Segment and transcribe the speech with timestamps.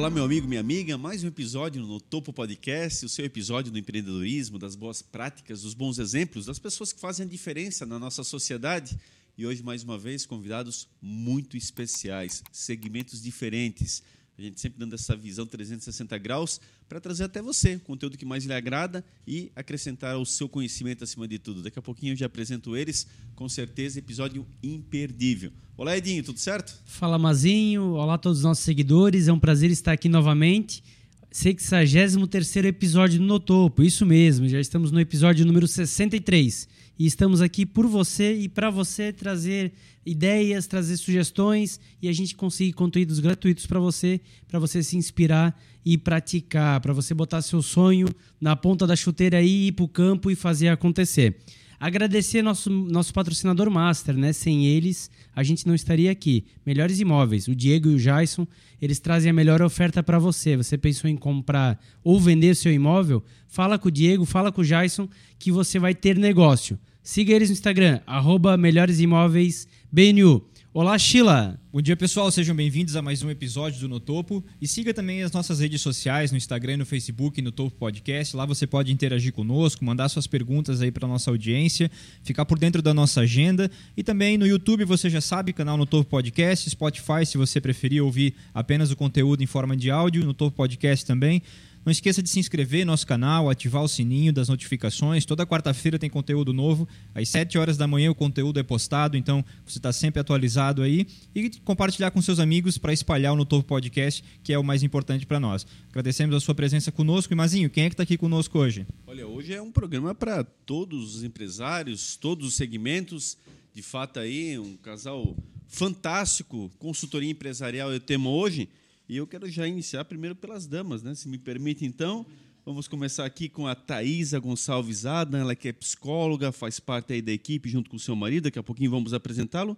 [0.00, 0.96] Olá, meu amigo, minha amiga.
[0.96, 5.74] Mais um episódio no Topo Podcast, o seu episódio do empreendedorismo, das boas práticas, dos
[5.74, 8.98] bons exemplos, das pessoas que fazem a diferença na nossa sociedade.
[9.36, 14.02] E hoje, mais uma vez, convidados muito especiais, segmentos diferentes.
[14.40, 18.24] A gente sempre dando essa visão 360 graus para trazer até você o conteúdo que
[18.24, 21.60] mais lhe agrada e acrescentar o seu conhecimento acima de tudo.
[21.60, 23.06] Daqui a pouquinho eu já apresento eles,
[23.36, 25.52] com certeza, episódio imperdível.
[25.76, 26.74] Olá, Edinho, tudo certo?
[26.86, 27.92] Fala, Mazinho.
[27.92, 29.28] Olá a todos os nossos seguidores.
[29.28, 30.82] É um prazer estar aqui novamente.
[31.30, 36.66] 63 episódio no Topo, isso mesmo, já estamos no episódio número 63
[37.00, 39.72] e estamos aqui por você e para você trazer
[40.04, 45.58] ideias, trazer sugestões e a gente conseguir conteúdos gratuitos para você, para você se inspirar
[45.82, 48.06] e praticar, para você botar seu sonho
[48.38, 51.38] na ponta da chuteira e ir para o campo e fazer acontecer.
[51.80, 54.34] Agradecer nosso, nosso patrocinador master, né?
[54.34, 56.44] Sem eles, a gente não estaria aqui.
[56.66, 58.46] Melhores Imóveis, o Diego e o Jason,
[58.78, 60.54] eles trazem a melhor oferta para você.
[60.54, 63.24] Você pensou em comprar ou vender seu imóvel?
[63.48, 66.78] Fala com o Diego, fala com o Jason, que você vai ter negócio.
[67.10, 70.48] Siga eles no Instagram, arroba Melhores Imóveis BNU.
[70.72, 71.60] Olá, Sheila!
[71.72, 72.30] Bom dia, pessoal.
[72.30, 74.44] Sejam bem-vindos a mais um episódio do No Topo.
[74.60, 78.36] E siga também as nossas redes sociais, no Instagram, no Facebook, no Topo Podcast.
[78.36, 81.90] Lá você pode interagir conosco, mandar suas perguntas aí para nossa audiência,
[82.22, 83.68] ficar por dentro da nossa agenda.
[83.96, 88.04] E também no YouTube, você já sabe, canal No Topo Podcast, Spotify, se você preferir
[88.04, 91.42] ouvir apenas o conteúdo em forma de áudio, no Topo Podcast também.
[91.84, 95.24] Não esqueça de se inscrever no nosso canal, ativar o sininho das notificações.
[95.24, 96.86] Toda quarta-feira tem conteúdo novo.
[97.14, 101.06] Às 7 horas da manhã o conteúdo é postado, então você está sempre atualizado aí.
[101.34, 104.82] E compartilhar com seus amigos para espalhar o No Topo Podcast, que é o mais
[104.82, 105.66] importante para nós.
[105.88, 107.32] Agradecemos a sua presença conosco.
[107.32, 108.86] E Mazinho, quem é que está aqui conosco hoje?
[109.06, 113.38] Olha, hoje é um programa para todos os empresários, todos os segmentos.
[113.72, 115.34] De fato aí, um casal
[115.66, 118.68] fantástico, consultoria empresarial é o tema hoje.
[119.10, 121.16] E eu quero já iniciar primeiro pelas damas, né?
[121.16, 122.24] Se me permite, então.
[122.64, 127.20] Vamos começar aqui com a Thaisa Gonçalves Adam, ela que é psicóloga, faz parte aí
[127.20, 129.76] da equipe junto com o seu marido, daqui a pouquinho vamos apresentá-lo.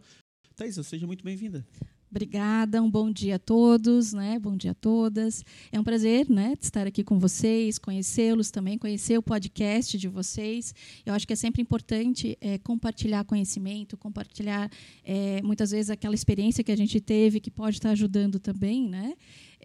[0.54, 1.66] Thaisa, seja muito bem-vinda.
[2.12, 4.38] Obrigada, um bom dia a todos, né?
[4.38, 5.42] Bom dia a todas.
[5.72, 10.74] É um prazer, né, estar aqui com vocês, conhecê-los também, conhecer o podcast de vocês.
[11.06, 14.70] Eu acho que é sempre importante é, compartilhar conhecimento, compartilhar
[15.02, 19.14] é, muitas vezes aquela experiência que a gente teve que pode estar ajudando também, né?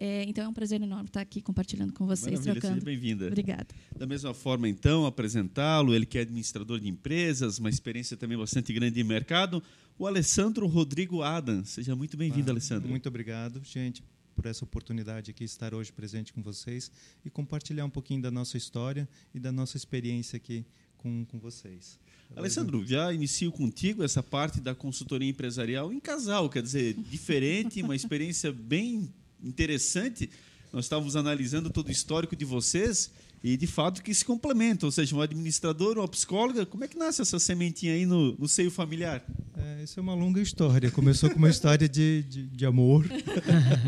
[0.00, 2.74] É, então é um prazer enorme estar aqui compartilhando com vocês, Maravilha, trocando.
[2.74, 3.26] Seja bem-vinda.
[3.26, 3.66] Obrigada.
[3.94, 8.72] Da mesma forma, então, apresentá-lo, ele que é administrador de empresas, uma experiência também bastante
[8.72, 9.60] grande de mercado,
[9.98, 11.64] o Alessandro Rodrigo Adam.
[11.64, 12.88] Seja muito bem-vindo, ah, Alessandro.
[12.88, 14.02] Muito obrigado, gente,
[14.36, 16.90] por essa oportunidade aqui estar hoje presente com vocês
[17.24, 20.64] e compartilhar um pouquinho da nossa história e da nossa experiência aqui
[20.96, 21.98] com, com vocês.
[22.36, 27.96] Alessandro, já inicio contigo essa parte da consultoria empresarial em casal, quer dizer, diferente, uma
[27.96, 30.30] experiência bem interessante.
[30.72, 33.10] Nós estávamos analisando todo o histórico de vocês
[33.42, 36.98] e de fato que se complementam, ou seja, um administrador, uma psicóloga, como é que
[36.98, 39.24] nasce essa sementinha aí no, no seio familiar?
[39.56, 40.90] É, isso é uma longa história.
[40.90, 43.06] Começou com uma história de, de, de amor.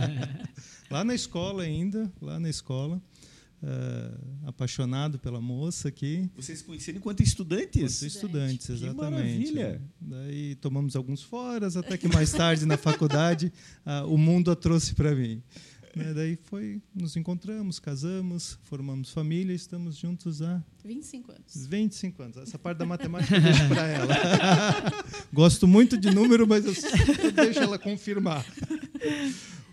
[0.91, 3.01] lá na escola ainda, lá na escola.
[3.63, 6.31] Uh, apaixonado pela moça aqui.
[6.35, 8.03] Vocês conheceram enquanto estudantes?
[8.03, 9.49] Enquanto estudantes, exatamente.
[9.49, 9.83] Que maravilha!
[10.01, 13.53] Daí tomamos alguns foras, até que mais tarde na faculdade
[13.85, 15.43] uh, o mundo a trouxe para mim.
[15.95, 16.15] Né?
[16.15, 21.67] Daí foi, nos encontramos, casamos, formamos família e estamos juntos há 25 anos.
[21.67, 22.37] 25 anos.
[22.39, 24.15] Essa parte da matemática eu deixo para ela.
[25.33, 26.73] Gosto muito de número, mas eu,
[27.25, 28.45] eu deixo ela confirmar.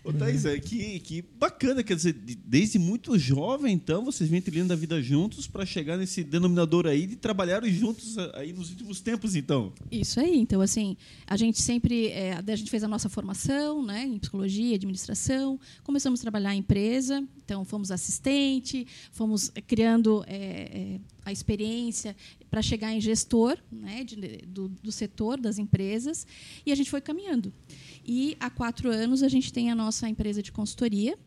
[0.04, 4.72] Ô, Thaís, é, que, que bacana, quer dizer, desde muito jovem, então, vocês vêm trilhando
[4.72, 9.34] a vida juntos para chegar nesse denominador aí de trabalharem juntos aí nos últimos tempos,
[9.34, 9.72] então.
[9.90, 14.04] Isso aí, então, assim, a gente sempre, é, a gente fez a nossa formação, né,
[14.04, 21.00] em psicologia, administração, começamos a trabalhar em empresa, então fomos assistente, fomos criando é, é,
[21.24, 22.16] a experiência
[22.50, 26.26] para chegar em gestor, né, de, do, do setor das empresas,
[26.64, 27.52] e a gente foi caminhando.
[28.10, 31.18] E há quatro anos a gente tem a nossa empresa de consultoria.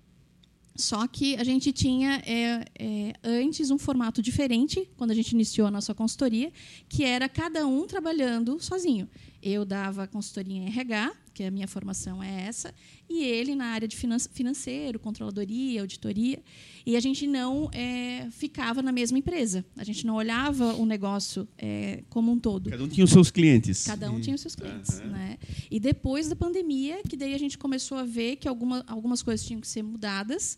[0.76, 5.68] Só que a gente tinha é, é, antes um formato diferente quando a gente iniciou
[5.68, 6.52] a nossa consultoria,
[6.90, 9.08] que era cada um trabalhando sozinho.
[9.44, 12.74] Eu dava consultoria em RH, que a minha formação é essa,
[13.10, 13.98] e ele na área de
[14.32, 16.42] financeiro, controladoria, auditoria.
[16.86, 19.64] E a gente não é, ficava na mesma empresa.
[19.78, 22.70] A gente não olhava o negócio é, como um todo.
[22.70, 23.86] Cada um tinha os seus clientes.
[23.86, 25.00] Cada um tinha os seus clientes.
[25.00, 25.08] Uhum.
[25.08, 25.38] Né?
[25.70, 29.46] E depois da pandemia, que daí a gente começou a ver que alguma, algumas coisas
[29.46, 30.58] tinham que ser mudadas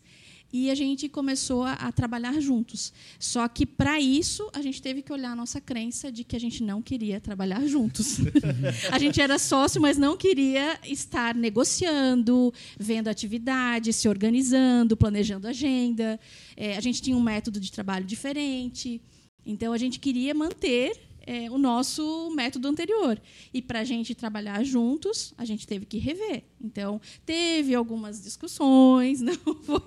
[0.54, 2.94] e a gente começou a, a trabalhar juntos.
[3.18, 6.40] Só que, para isso, a gente teve que olhar a nossa crença de que a
[6.40, 8.20] gente não queria trabalhar juntos.
[8.92, 16.20] a gente era sócio, mas não queria estar negociando, vendo atividades, se organizando, planejando agenda.
[16.56, 19.02] É, a gente tinha um método de trabalho diferente.
[19.44, 23.22] Então, a gente queria manter é, o nosso método anterior.
[23.54, 26.44] E para a gente trabalhar juntos, a gente teve que rever.
[26.62, 29.82] Então, teve algumas discussões, não foi,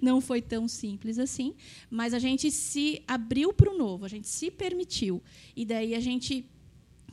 [0.00, 1.54] não foi tão simples assim,
[1.90, 5.22] mas a gente se abriu para o novo, a gente se permitiu.
[5.56, 6.44] E daí a gente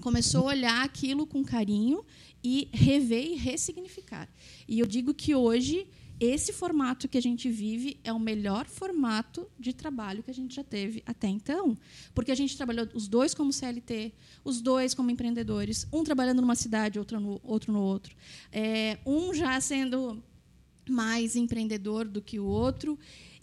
[0.02, 2.06] começou a olhar aquilo com carinho
[2.44, 4.30] e rever e ressignificar.
[4.68, 5.88] E eu digo que hoje
[6.20, 10.54] esse formato que a gente vive é o melhor formato de trabalho que a gente
[10.54, 11.78] já teve até então.
[12.14, 14.14] Porque a gente trabalhou os dois como CLT,
[14.44, 17.72] os dois como empreendedores, um trabalhando numa cidade, outro no outro.
[17.72, 18.16] No outro.
[18.52, 20.22] É, um já sendo
[20.90, 23.00] mais empreendedor do que o outro.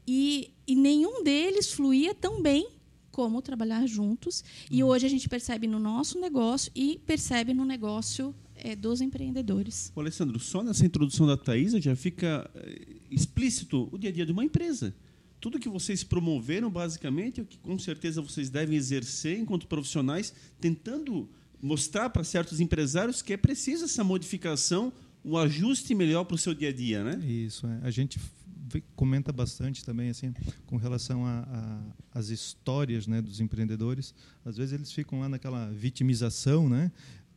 [0.07, 2.69] E, e nenhum deles fluía tão bem
[3.11, 4.45] como trabalhar juntos.
[4.71, 4.91] E uhum.
[4.91, 9.93] hoje a gente percebe no nosso negócio e percebe no negócio é, dos empreendedores.
[9.95, 14.27] Ô, Alessandro, só nessa introdução da Thaisa já fica eh, explícito o dia a dia
[14.27, 14.95] de uma empresa.
[15.41, 20.33] Tudo que vocês promoveram, basicamente, é o que com certeza vocês devem exercer enquanto profissionais,
[20.61, 21.29] tentando
[21.61, 24.93] mostrar para certos empresários que é preciso essa modificação,
[25.25, 27.25] um ajuste melhor para o seu dia a dia, né?
[27.27, 27.81] Isso, é.
[27.83, 28.19] a gente
[28.95, 30.35] comenta bastante também assim
[30.67, 31.23] com relação
[32.13, 34.15] às histórias né, dos empreendedores.
[34.45, 36.91] Às vezes eles ficam lá naquela vitimização, né?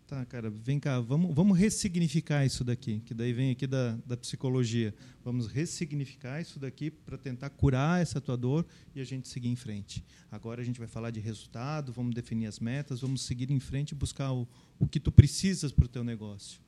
[0.09, 4.17] Tá, cara, vem cá, vamos, vamos ressignificar isso daqui, que daí vem aqui da, da
[4.17, 4.91] psicologia.
[5.23, 8.65] Vamos ressignificar isso daqui para tentar curar essa tua dor
[8.95, 10.03] e a gente seguir em frente.
[10.31, 13.91] Agora a gente vai falar de resultado, vamos definir as metas, vamos seguir em frente
[13.91, 14.47] e buscar o,
[14.79, 16.59] o que tu precisas para o teu negócio.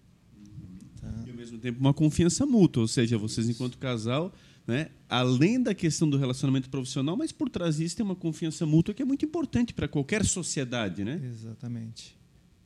[1.02, 1.12] Tá?
[1.26, 4.32] E ao mesmo tempo uma confiança mútua, ou seja, vocês enquanto casal,
[4.68, 8.94] né, além da questão do relacionamento profissional, mas por trás disso tem uma confiança mútua
[8.94, 11.20] que é muito importante para qualquer sociedade, né?
[11.24, 12.16] Exatamente.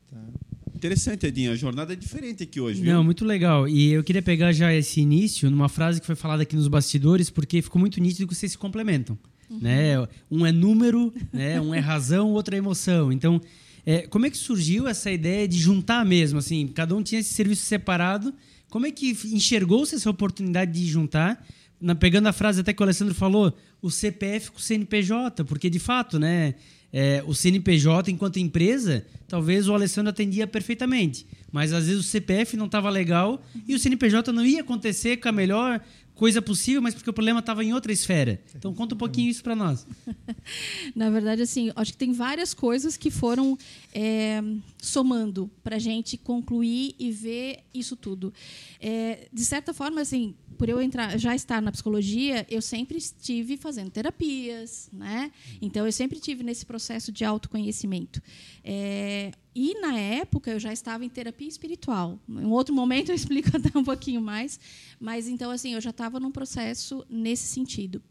[0.10, 0.55] Tá.
[0.86, 1.52] Interessante, Edinho.
[1.52, 2.94] A jornada é diferente aqui hoje, viu?
[2.94, 3.68] Não, muito legal.
[3.68, 7.32] E eu queria pegar já esse início numa frase que foi falada aqui nos bastidores,
[7.32, 9.18] porque ficou muito nítido que vocês se complementam.
[9.50, 9.60] Uhum.
[9.62, 10.08] Né?
[10.30, 11.60] Um é número, né?
[11.60, 13.12] um é razão, o outro é emoção.
[13.12, 13.42] Então,
[13.84, 16.38] é, como é que surgiu essa ideia de juntar mesmo?
[16.38, 18.32] Assim, cada um tinha esse serviço separado.
[18.70, 21.44] Como é que enxergou-se essa oportunidade de juntar?
[21.82, 25.68] Na, pegando a frase até que o Alessandro falou, o CPF com o CNPJ, porque
[25.68, 26.56] de fato, né?
[26.98, 31.28] É, o CNPJ enquanto empresa, talvez o Alessandro atendia perfeitamente.
[31.52, 35.28] Mas às vezes o CPF não estava legal e o CNPJ não ia acontecer com
[35.28, 35.82] a melhor
[36.16, 38.42] coisa possível, mas porque o problema estava em outra esfera.
[38.56, 39.86] Então conta um pouquinho isso para nós.
[40.96, 43.58] Na verdade, assim, acho que tem várias coisas que foram
[43.94, 44.42] é,
[44.82, 48.34] somando para a gente concluir e ver isso tudo.
[48.80, 53.58] É, de certa forma, assim, por eu entrar, já estar na psicologia, eu sempre estive
[53.58, 55.32] fazendo terapias, né?
[55.62, 58.22] Então eu sempre tive nesse processo de autoconhecimento.
[58.64, 62.20] É, e na época eu já estava em terapia espiritual.
[62.28, 64.60] Em outro momento eu explico até um pouquinho mais,
[65.00, 68.04] mas então assim eu já estava num processo nesse sentido.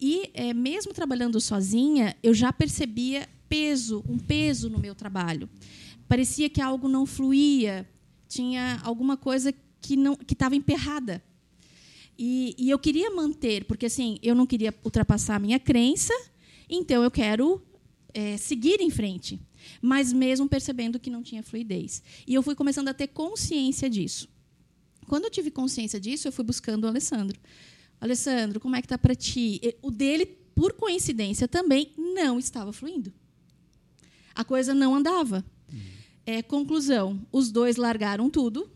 [0.00, 5.48] E é, mesmo trabalhando sozinha, eu já percebia peso, um peso no meu trabalho.
[6.08, 7.88] Parecia que algo não fluía,
[8.28, 11.22] tinha alguma coisa que não que estava emperrada.
[12.18, 16.12] E, e, eu queria manter, porque assim, eu não queria ultrapassar a minha crença,
[16.68, 17.62] então eu quero
[18.12, 19.40] é, seguir em frente,
[19.80, 22.02] mas mesmo percebendo que não tinha fluidez.
[22.26, 24.28] E eu fui começando a ter consciência disso.
[25.06, 27.38] Quando eu tive consciência disso, eu fui buscando o Alessandro.
[28.00, 29.60] Alessandro, como é que está para ti?
[29.82, 33.12] O dele, por coincidência, também não estava fluindo.
[34.34, 35.44] A coisa não andava.
[36.24, 38.70] É, conclusão: os dois largaram tudo,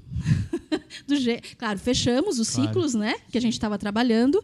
[1.07, 1.15] do
[1.59, 2.69] Claro, fechamos os claro.
[2.69, 4.43] ciclos né, que a gente estava trabalhando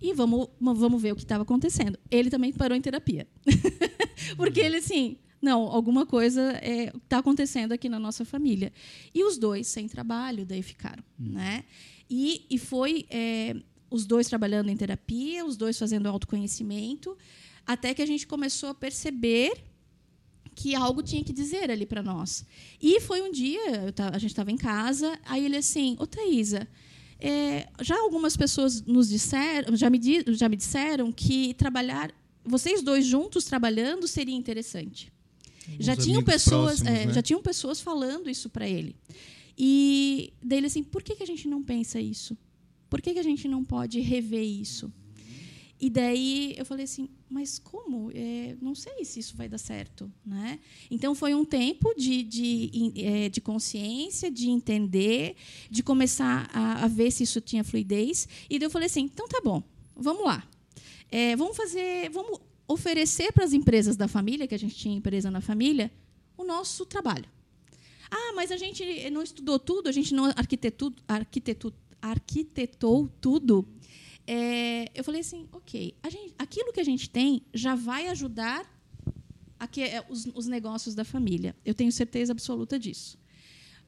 [0.00, 1.98] e vamos, vamos ver o que estava acontecendo.
[2.10, 3.26] Ele também parou em terapia.
[4.36, 8.72] Porque ele, assim, não, alguma coisa está é, tá acontecendo aqui na nossa família.
[9.12, 11.02] E os dois sem trabalho, daí ficaram.
[11.20, 11.32] Hum.
[11.32, 11.64] Né?
[12.08, 13.56] E, e foi é,
[13.90, 17.18] os dois trabalhando em terapia, os dois fazendo autoconhecimento,
[17.66, 19.52] até que a gente começou a perceber
[20.54, 22.46] que algo tinha que dizer ali para nós.
[22.80, 26.68] E foi um dia, a gente estava em casa, aí ele assim, ô Thaisa,
[27.18, 32.12] é, já algumas pessoas nos disseram, já me, já me disseram que trabalhar,
[32.44, 35.12] vocês dois juntos trabalhando seria interessante.
[35.78, 37.12] Já tinham pessoas, próximos, é, né?
[37.12, 38.96] já tinham pessoas falando isso para ele.
[39.56, 42.36] E dele assim, por que, que a gente não pensa isso?
[42.88, 44.92] Por que, que a gente não pode rever isso?
[45.80, 48.10] E daí eu falei assim, mas como?
[48.14, 50.08] É, não sei se isso vai dar certo.
[50.24, 50.60] Né?
[50.88, 55.34] Então foi um tempo de, de, é, de consciência, de entender,
[55.68, 58.28] de começar a, a, ver se isso tinha fluidez.
[58.48, 59.60] E daí eu falei assim, então tá bom,
[59.96, 60.48] vamos lá.
[61.10, 62.40] É, vamos fazer, vamos
[62.72, 65.90] oferecer para as empresas da família, que a gente tinha empresa na família,
[66.36, 67.26] o nosso trabalho.
[68.10, 73.66] Ah, mas a gente não estudou tudo, a gente não arquitetou, arquitetou, arquitetou tudo.
[74.26, 78.70] É, eu falei assim, ok, gente, aquilo que a gente tem já vai ajudar
[79.58, 81.56] aqui, é, os, os negócios da família.
[81.64, 83.21] Eu tenho certeza absoluta disso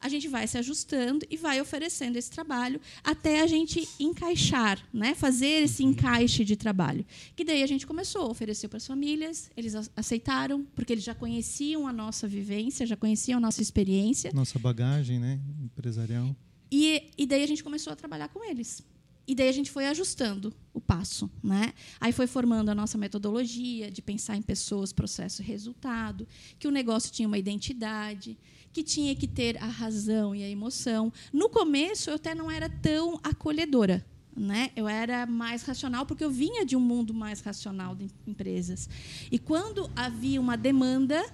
[0.05, 5.15] a gente vai se ajustando e vai oferecendo esse trabalho até a gente encaixar, né?
[5.15, 5.91] fazer esse uhum.
[5.91, 7.07] encaixe de trabalho.
[7.35, 11.15] Que daí a gente começou a oferecer para as famílias, eles aceitaram, porque eles já
[11.15, 14.31] conheciam a nossa vivência, já conheciam a nossa experiência.
[14.35, 15.41] Nossa bagagem né?
[15.63, 16.37] empresarial.
[16.71, 18.83] E, e daí a gente começou a trabalhar com eles.
[19.27, 21.73] E daí a gente foi ajustando o passo, né?
[22.01, 26.29] Aí foi formando a nossa metodologia de pensar em pessoas, processo e resultado,
[26.59, 28.37] que o negócio tinha uma identidade,
[28.73, 31.13] que tinha que ter a razão e a emoção.
[31.33, 34.05] No começo eu até não era tão acolhedora,
[34.37, 34.71] né?
[34.77, 38.91] Eu era mais racional porque eu vinha de um mundo mais racional de empresas.
[39.31, 41.25] E quando havia uma demanda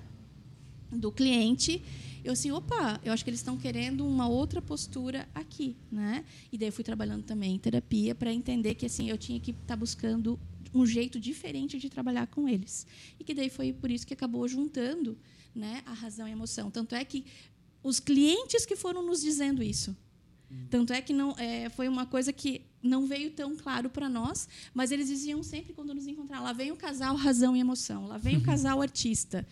[0.92, 1.82] do cliente,
[2.24, 6.24] eu assim, opa, eu acho que eles estão querendo uma outra postura aqui, né?
[6.52, 9.50] E daí eu fui trabalhando também em terapia para entender que assim eu tinha que
[9.52, 10.38] estar tá buscando
[10.74, 12.86] um jeito diferente de trabalhar com eles.
[13.18, 15.18] E que daí foi por isso que acabou juntando,
[15.54, 16.70] né, a razão e a emoção.
[16.70, 17.24] Tanto é que
[17.82, 19.96] os clientes que foram nos dizendo isso.
[20.68, 24.48] Tanto é que não é, foi uma coisa que não veio tão claro para nós,
[24.72, 28.18] mas eles diziam sempre quando nos encontravam: lá vem o casal razão e emoção, lá
[28.18, 29.46] vem o casal artista.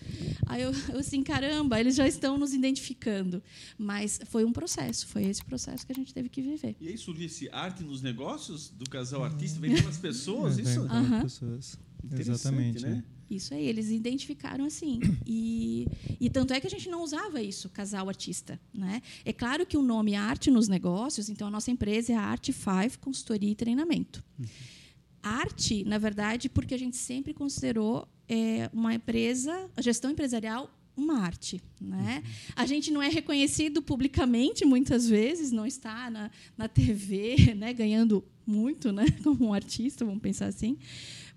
[0.47, 3.43] Aí eu, eu assim, caramba, eles já estão nos identificando.
[3.77, 6.77] Mas foi um processo, foi esse processo que a gente teve que viver.
[6.81, 10.81] E aí surgiu esse arte nos negócios do casal artista, vem pelas pessoas, é, isso?
[10.81, 11.79] Vem pelas pessoas.
[12.11, 12.83] Exatamente.
[12.83, 13.05] Né?
[13.31, 15.01] Isso aí, eles identificaram assim.
[15.27, 15.87] E,
[16.19, 18.59] e tanto é que a gente não usava isso, casal artista.
[18.73, 19.03] Né?
[19.25, 22.53] É claro que o nome Arte nos Negócios, então a nossa empresa é a Arte
[22.53, 24.25] Five Consultoria e Treinamento.
[25.23, 31.21] Arte, na verdade, porque a gente sempre considerou é, uma empresa, a gestão empresarial, uma
[31.21, 31.61] arte.
[31.81, 32.23] Né?
[32.57, 38.25] A gente não é reconhecido publicamente, muitas vezes, não está na, na TV né, ganhando
[38.47, 40.79] muito né, como um artista, vamos pensar assim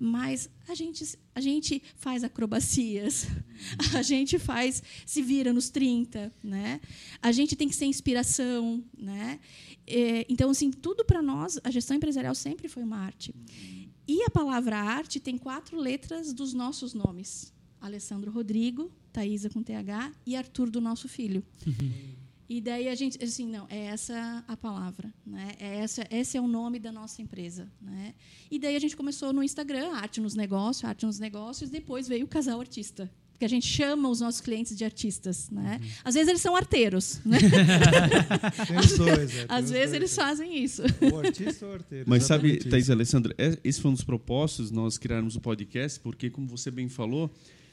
[0.04, 1.06] mas a gente,
[1.36, 3.28] a gente faz acrobacias,
[3.96, 6.82] a gente faz se vira nos 30, né?
[7.22, 9.40] A gente tem que ser inspiração, né?
[9.86, 13.32] É, então, assim, tudo para nós, a gestão empresarial sempre foi uma arte.
[14.08, 20.14] E a palavra arte tem quatro letras dos nossos nomes: Alessandro Rodrigo, Thaisa com TH
[20.26, 21.44] e Arthur do nosso filho.
[22.52, 25.54] E daí a gente, assim, não, é essa a palavra, né?
[25.58, 28.14] É essa, esse é o nome da nossa empresa, né?
[28.52, 32.26] E daí a gente começou no Instagram, arte nos negócios, arte nos negócios, depois veio
[32.26, 35.80] o casal artista, que a gente chama os nossos clientes de artistas, né?
[35.82, 35.90] Uhum.
[36.04, 37.38] Às vezes eles são arteiros, né?
[38.68, 40.22] tem os dois, é, Às vezes dois, eles é.
[40.22, 40.82] fazem isso.
[41.10, 42.06] O artista ou o arteiro.
[42.06, 46.30] Mas sabe, Thais Alessandra, é, esse foi um dos propósitos nós criarmos o podcast, porque
[46.30, 47.32] como você bem falou,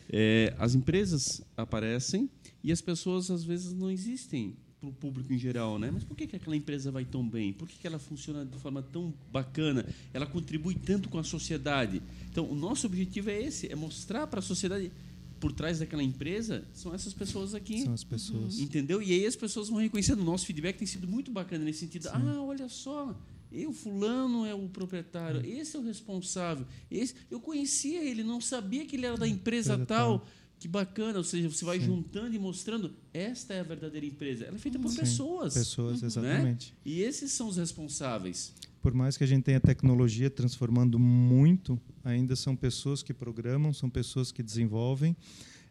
[0.08, 2.30] é, as empresas aparecem
[2.62, 5.90] e as pessoas às vezes não existem para o público em geral, né?
[5.90, 7.52] Mas por que, que aquela empresa vai tão bem?
[7.52, 9.84] Por que, que ela funciona de forma tão bacana?
[10.12, 12.00] Ela contribui tanto com a sociedade.
[12.30, 14.92] Então, o nosso objetivo é esse, é mostrar para a sociedade
[15.40, 17.82] por trás daquela empresa são essas pessoas aqui.
[17.82, 18.58] São as pessoas.
[18.58, 19.00] Entendeu?
[19.00, 20.20] E aí as pessoas vão reconhecendo.
[20.20, 22.02] O nosso feedback tem sido muito bacana nesse sentido.
[22.04, 22.10] Sim.
[22.12, 23.16] Ah, olha só,
[23.50, 26.66] eu, fulano é o proprietário, esse é o responsável.
[26.90, 30.18] Esse, eu conhecia ele, não sabia que ele era da empresa, empresa tal.
[30.18, 31.86] tal que bacana, ou seja, você vai Sim.
[31.86, 34.44] juntando e mostrando esta é a verdadeira empresa.
[34.44, 35.54] Ela é feita por Sim, pessoas.
[35.54, 36.06] Pessoas, uhum.
[36.06, 36.72] exatamente.
[36.72, 36.76] Né?
[36.84, 38.52] E esses são os responsáveis.
[38.82, 43.88] Por mais que a gente tenha tecnologia transformando muito, ainda são pessoas que programam, são
[43.88, 45.16] pessoas que desenvolvem.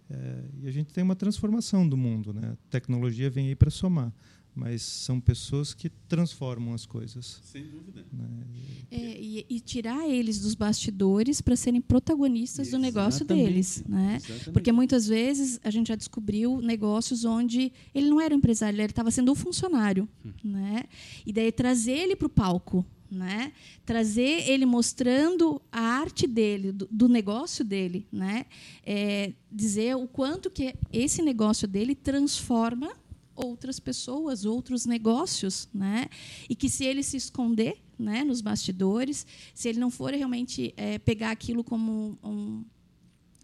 [0.10, 2.34] É, e a gente tem uma transformação do mundo.
[2.34, 2.54] Né?
[2.54, 4.14] A tecnologia vem aí para somar
[4.58, 7.40] mas são pessoas que transformam as coisas.
[7.44, 8.04] Sem dúvida.
[8.12, 8.28] Né?
[8.90, 12.92] É, e, e, tirar eles dos bastidores para serem protagonistas Exatamente.
[12.92, 13.84] do negócio deles.
[13.88, 14.18] Né?
[14.52, 18.86] Porque muitas vezes a gente já descobriu negócios onde ele não era um empresário, ele
[18.86, 20.10] estava sendo um funcionário.
[20.26, 20.32] Hum.
[20.44, 20.86] Né?
[21.24, 22.84] E daí trazer ele para o palco.
[23.10, 23.54] Né?
[23.86, 28.46] trazer ele mostrando a arte dele, do, do negócio dele, né?
[28.86, 32.92] É, dizer o quanto que esse negócio dele transforma
[33.38, 36.08] outras pessoas, outros negócios, né?
[36.50, 41.00] E que se ele se esconder, né, nos bastidores, se ele não for realmente é,
[41.00, 42.64] pegar aquilo como um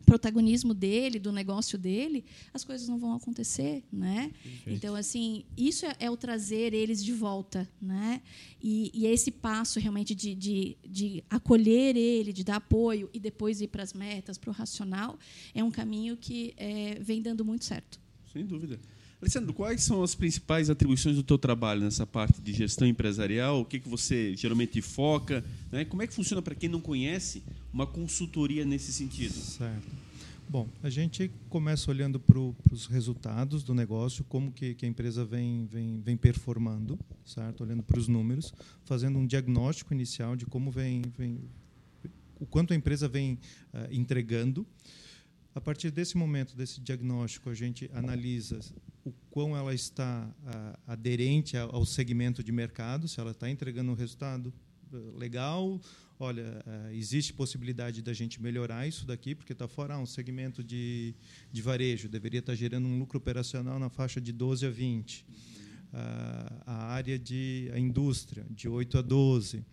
[0.05, 4.31] protagonismo dele, do negócio dele, as coisas não vão acontecer, né?
[4.67, 8.21] Então, assim, isso é, é, o trazer eles de volta, né?
[8.61, 13.19] E, e é esse passo realmente de, de, de, acolher ele, de dar apoio e
[13.19, 15.17] depois ir para as metas, para o racional,
[15.53, 17.99] é um caminho que é, vem dando muito certo.
[18.31, 18.79] Sem dúvida.
[19.23, 23.61] Alessandro, quais são as principais atribuições do teu trabalho nessa parte de gestão empresarial?
[23.61, 25.41] O que, que você geralmente foca?
[25.71, 25.85] Né?
[25.85, 29.33] Como é que funciona, para quem não conhece, uma consultoria nesse sentido?
[29.33, 29.87] Certo.
[30.49, 35.23] Bom, a gente começa olhando para os resultados do negócio, como que, que, a empresa
[35.23, 37.63] vem, vem, vem performando, certo?
[37.63, 38.53] Olhando para os números,
[38.83, 41.39] fazendo um diagnóstico inicial de como vem, vem
[42.41, 43.35] o quanto a empresa vem
[43.73, 44.67] uh, entregando.
[45.55, 48.59] A partir desse momento, desse diagnóstico, a gente analisa
[49.03, 53.95] o quão ela está uh, aderente ao segmento de mercado, se ela está entregando um
[53.95, 54.53] resultado
[54.91, 55.79] uh, legal,
[56.19, 61.13] olha, existe possibilidade da gente melhorar isso daqui, porque está fora ah, um segmento de,
[61.51, 65.25] de varejo, deveria estar tá gerando um lucro operacional na faixa de 12 a 20.
[66.65, 69.65] a área de a indústria, de 8 a 12.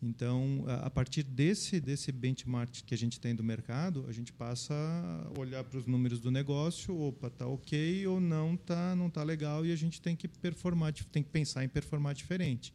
[0.00, 4.72] Então, a partir desse, desse benchmark que a gente tem do mercado, a gente passa
[4.74, 9.24] a olhar para os números do negócio, opa, está ok ou não está não tá
[9.24, 12.72] legal e a gente tem que performar, tem que pensar em performar diferente.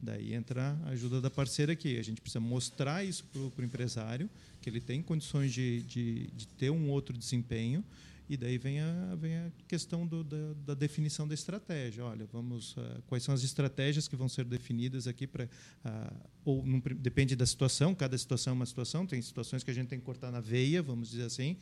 [0.00, 1.98] Daí entra a ajuda da parceira aqui.
[1.98, 6.46] A gente precisa mostrar isso para o empresário, que ele tem condições de, de, de
[6.48, 7.82] ter um outro desempenho
[8.28, 12.04] e daí vem a, vem a questão do, da, da, definição da estratégia.
[12.04, 16.66] Olha, vamos, uh, quais são as estratégias que vão ser definidas aqui para uh, ou
[16.66, 17.94] não, depende da situação.
[17.94, 19.06] Cada situação é uma situação.
[19.06, 21.56] Tem situações que a gente tem que cortar na veia, vamos dizer assim,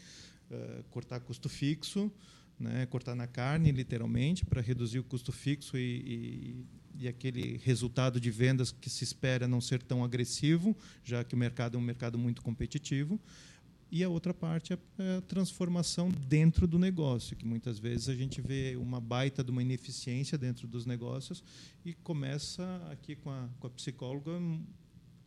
[0.50, 2.10] uh, cortar custo fixo,
[2.58, 6.64] né, cortar na carne, literalmente, para reduzir o custo fixo e,
[6.98, 11.34] e, e, aquele resultado de vendas que se espera não ser tão agressivo, já que
[11.34, 13.20] o mercado é um mercado muito competitivo.
[13.90, 18.40] E a outra parte é a transformação dentro do negócio, que muitas vezes a gente
[18.40, 21.42] vê uma baita de uma ineficiência dentro dos negócios
[21.84, 24.32] e começa aqui com a, com a psicóloga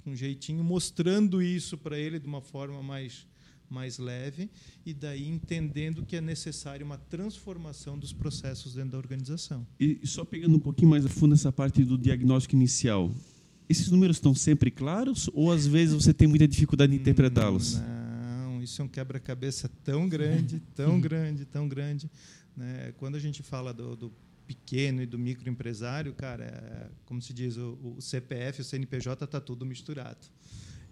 [0.06, 3.28] um jeitinho mostrando isso para ele de uma forma mais
[3.70, 4.50] mais leve
[4.84, 9.64] e daí entendendo que é necessário uma transformação dos processos dentro da organização.
[9.80, 13.12] E só pegando um pouquinho mais a fundo essa parte do diagnóstico inicial,
[13.70, 17.80] esses números estão sempre claros ou às vezes você tem muita dificuldade em interpretá-los?
[18.70, 22.10] Isso é um quebra-cabeça tão grande, tão grande, tão grande.
[22.56, 22.94] Né?
[22.98, 24.14] Quando a gente fala do, do
[24.46, 29.42] pequeno e do microempresário, cara, é, como se diz, o, o CPF, o CNPJ está
[29.42, 30.28] tudo misturado.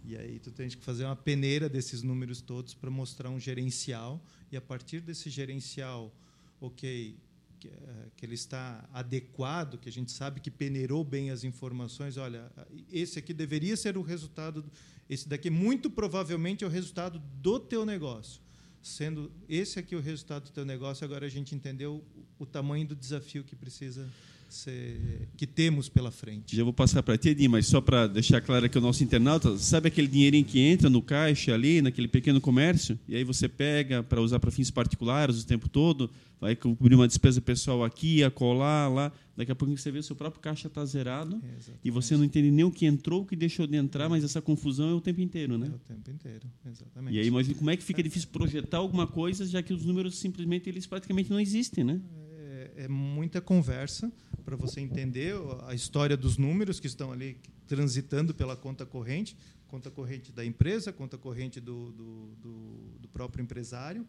[0.04, 4.24] E aí tu tens que fazer uma peneira desses números todos para mostrar um gerencial
[4.52, 6.12] e a partir desse gerencial,
[6.60, 7.16] ok,
[7.60, 7.72] que, é,
[8.16, 12.18] que, ele está adequado, que a gente sabe que peneirou bem as informações.
[12.18, 12.52] Olha,
[12.92, 14.66] esse aqui deveria ser o resultado
[15.10, 18.42] esse daqui muito provavelmente é o resultado do teu negócio.
[18.82, 22.04] Sendo esse aqui o resultado do teu negócio, agora a gente entendeu
[22.40, 24.08] o tamanho do desafio que precisa
[24.50, 26.56] ser, que temos pela frente.
[26.56, 29.58] Já vou passar para ti, Edi, mas só para deixar claro que o nosso internauta,
[29.58, 34.04] sabe aquele dinheirinho que entra no caixa ali, naquele pequeno comércio, e aí você pega
[34.04, 38.88] para usar para fins particulares o tempo todo, vai cobrir uma despesa pessoal aqui, acolá,
[38.88, 41.40] lá, daqui a pouco você vê o seu próprio caixa está zerado
[41.84, 44.42] e você não entende nem o que entrou, o que deixou de entrar, mas essa
[44.42, 45.68] confusão é o tempo inteiro, né?
[45.72, 47.16] É o tempo inteiro, exatamente.
[47.16, 50.18] E aí imagina como é que fica difícil projetar alguma coisa, já que os números
[50.18, 52.02] simplesmente eles praticamente não existem, né?
[52.40, 54.12] É, é muita conversa
[54.44, 55.36] para você entender
[55.68, 60.92] a história dos números que estão ali transitando pela conta corrente, conta corrente da empresa,
[60.92, 64.04] conta corrente do, do, do, do próprio empresário.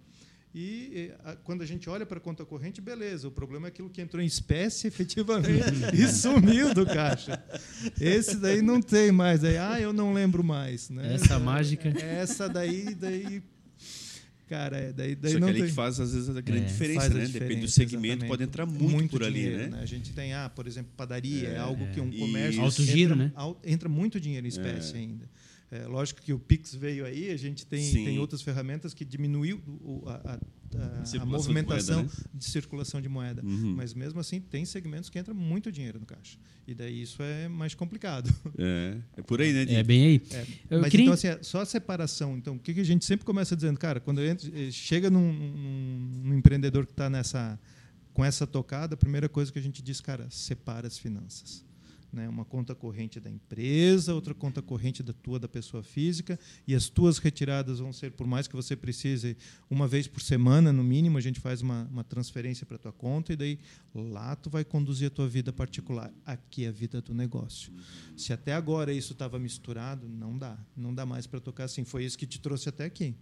[0.54, 1.12] E
[1.44, 4.22] quando a gente olha para a conta corrente, beleza, o problema é aquilo que entrou
[4.22, 5.60] em espécie efetivamente
[5.94, 7.42] e sumiu do caixa.
[8.00, 9.44] Esse daí não tem mais.
[9.44, 10.88] Aí, ah, eu não lembro mais.
[10.88, 11.14] Né?
[11.14, 11.88] Essa é, mágica.
[11.88, 13.42] Essa daí, daí
[14.48, 15.68] Cara, é, daí, daí Só não que ali tem...
[15.68, 16.66] que faz, às vezes, a grande é.
[16.68, 17.26] diferença, né?
[17.26, 18.28] Diferença, Depende do segmento, exatamente.
[18.28, 19.68] pode entrar muito, muito por ali, dinheiro, né?
[19.76, 19.80] né?
[19.82, 22.62] A gente tem, ah, por exemplo, padaria, é, é algo que um comércio...
[22.62, 23.54] Alto giro, entra, né?
[23.62, 24.98] Entra muito dinheiro em espécie é.
[25.00, 25.28] ainda.
[25.70, 29.62] É, lógico que o Pix veio aí, a gente tem, tem outras ferramentas que diminuiu
[30.06, 32.30] a, a, a, a movimentação de, moeda, né?
[32.32, 33.44] de, circulação de moeda.
[33.44, 33.74] Uhum.
[33.76, 36.38] Mas mesmo assim, tem segmentos que entra muito dinheiro no caixa.
[36.66, 38.34] E daí isso é mais complicado.
[38.60, 39.72] É, é por aí, né?
[39.74, 40.22] É bem aí.
[40.32, 40.78] É.
[40.78, 41.04] Mas queria...
[41.04, 42.36] então, assim, só a separação.
[42.36, 43.78] Então, o que, a gente sempre começa dizendo?
[43.78, 47.58] Cara, quando entro, eh, chega num, num, num empreendedor que está nessa
[48.12, 51.67] com essa tocada, a primeira coisa que a gente diz, cara, separa as finanças
[52.12, 56.74] né, uma conta corrente da empresa, outra conta corrente da tua da pessoa física, e
[56.74, 59.36] as tuas retiradas vão ser, por mais que você precise,
[59.70, 62.92] uma vez por semana, no mínimo, a gente faz uma, uma transferência para a tua
[62.92, 63.58] conta, e daí
[63.94, 66.12] lá tu vai conduzir a tua vida particular.
[66.24, 67.72] Aqui é a vida do negócio.
[68.16, 70.58] Se até agora isso estava misturado, não dá.
[70.76, 71.84] Não dá mais para tocar assim.
[71.84, 73.14] Foi isso que te trouxe até aqui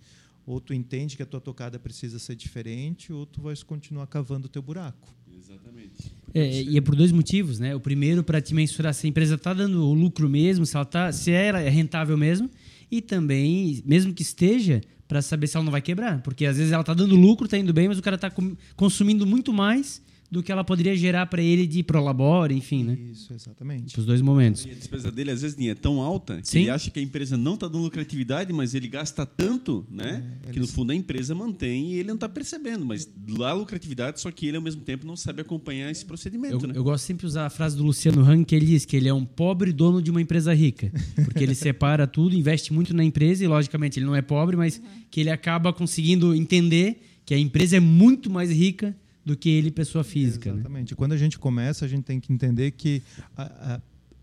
[0.46, 4.46] ou tu entende que a tua tocada precisa ser diferente, ou tu vais continuar cavando
[4.46, 5.12] o teu buraco.
[5.38, 6.12] Exatamente.
[6.35, 7.75] É, e é por dois motivos, né?
[7.75, 10.85] O primeiro, para te mensurar se a empresa está dando o lucro mesmo, se ela
[10.85, 12.51] tá, se ela é rentável mesmo,
[12.90, 16.20] e também, mesmo que esteja, para saber se ela não vai quebrar.
[16.22, 18.31] Porque às vezes ela está dando lucro, está indo bem, mas o cara está
[18.77, 22.98] consumindo muito mais do que ela poderia gerar para ele de prolabore, enfim, né?
[23.12, 23.98] Isso, exatamente.
[23.98, 24.64] Os dois momentos.
[24.64, 26.60] E a despesa dele, às vezes, nem é tão alta que Sim.
[26.62, 30.24] ele acha que a empresa não está dando lucratividade, mas ele gasta tanto, né?
[30.48, 32.84] É, que no fundo a empresa mantém e ele não está percebendo.
[32.84, 36.64] Mas lá a lucratividade, só que ele ao mesmo tempo não sabe acompanhar esse procedimento,
[36.64, 36.74] Eu, né?
[36.76, 39.08] eu gosto sempre de usar a frase do Luciano Hang, que ele diz que ele
[39.08, 40.90] é um pobre dono de uma empresa rica.
[41.24, 44.80] Porque ele separa tudo, investe muito na empresa e, logicamente, ele não é pobre, mas
[45.10, 49.72] que ele acaba conseguindo entender que a empresa é muito mais rica do que ele,
[49.72, 50.50] pessoa física.
[50.52, 50.60] Né?
[50.60, 50.94] Exatamente.
[50.94, 53.02] Quando a gente começa, a gente tem que entender que
[53.36, 53.80] a, a-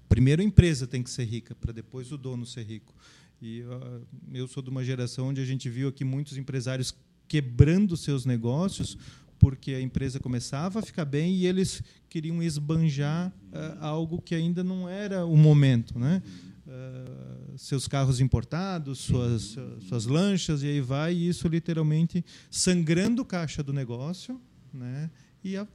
[0.08, 2.96] primeiro a empresa tem que ser rica, para depois o dono ser rico.
[3.42, 4.00] E ah,
[4.34, 6.96] eu sou de uma geração onde a gente viu aqui muitos empresários
[7.28, 8.98] quebrando seus negócios
[9.40, 14.64] porque a empresa começava a ficar bem e eles queriam esbanjar ah, algo que ainda
[14.64, 16.24] não era o momento, né?
[16.66, 19.58] Ah, seus carros importados, suas,
[19.90, 24.40] suas lanchas e aí vai e isso literalmente sangrando o caixa do negócio,
[24.74, 25.10] né?
[25.44, 25.68] E, a-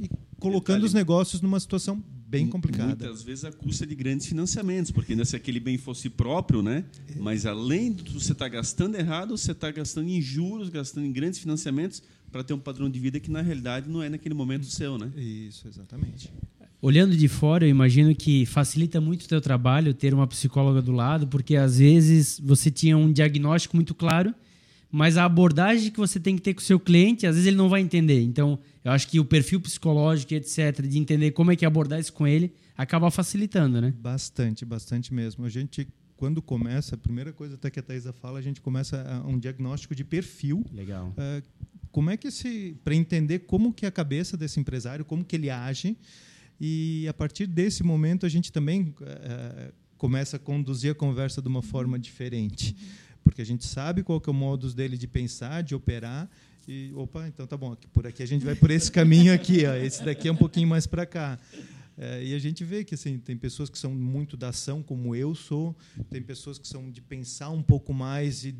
[0.00, 0.84] e colocando Detalhe.
[0.86, 2.88] os negócios numa situação bem complicada.
[2.88, 6.84] Muitas vezes a custa de grandes financiamentos, porque ainda se aquele bem fosse próprio, né?
[7.20, 11.38] Mas além de você estar gastando errado, você está gastando em juros, gastando em grandes
[11.38, 14.98] financiamentos para ter um padrão de vida que na realidade não é naquele momento seu,
[14.98, 15.10] né?
[15.16, 16.30] Isso, exatamente.
[16.82, 20.92] Olhando de fora, eu imagino que facilita muito o teu trabalho ter uma psicóloga do
[20.92, 24.34] lado, porque às vezes você tinha um diagnóstico muito claro,
[24.96, 27.56] mas a abordagem que você tem que ter com o seu cliente, às vezes ele
[27.56, 28.22] não vai entender.
[28.22, 32.12] Então, eu acho que o perfil psicológico, etc., de entender como é que abordar isso
[32.12, 33.92] com ele, acaba facilitando, né?
[34.00, 35.44] Bastante, bastante mesmo.
[35.44, 39.02] A gente, quando começa, a primeira coisa até que a Thaisa fala, a gente começa
[39.02, 40.64] a- um diagnóstico de perfil.
[40.72, 41.12] Legal.
[41.18, 41.42] Ah,
[41.92, 45.36] como é que se para entender como que é a cabeça desse empresário, como que
[45.36, 45.96] ele age
[46.60, 51.48] e a partir desse momento a gente também eh, começa a conduzir a conversa de
[51.48, 52.76] uma forma diferente,
[53.26, 56.30] porque a gente sabe qual que é o modus dele de pensar, de operar
[56.68, 59.74] e opa, então tá bom, por aqui a gente vai por esse caminho aqui, ó,
[59.74, 61.36] esse daqui é um pouquinho mais para cá.
[61.98, 65.16] É, e a gente vê que assim, tem pessoas que são muito da ação, como
[65.16, 65.74] eu sou,
[66.08, 68.54] tem pessoas que são de pensar um pouco mais e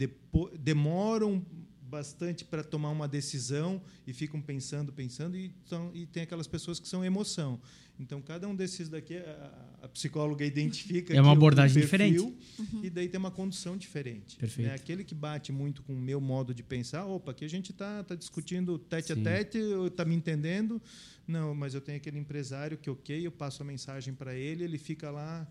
[0.58, 1.44] demoram
[1.88, 6.80] bastante para tomar uma decisão e ficam pensando, pensando, e, são, e tem aquelas pessoas
[6.80, 7.60] que são emoção.
[7.98, 11.14] Então, cada um desses daqui, a, a psicóloga identifica.
[11.14, 12.36] É uma abordagem perfil
[12.82, 14.36] E daí tem uma condução diferente.
[14.36, 14.68] Perfeito.
[14.68, 14.74] Né?
[14.74, 18.04] Aquele que bate muito com o meu modo de pensar, opa, aqui a gente está
[18.04, 19.20] tá discutindo tete Sim.
[19.20, 20.80] a tete, está me entendendo.
[21.26, 24.78] Não, mas eu tenho aquele empresário que, ok, eu passo a mensagem para ele, ele
[24.78, 25.48] fica lá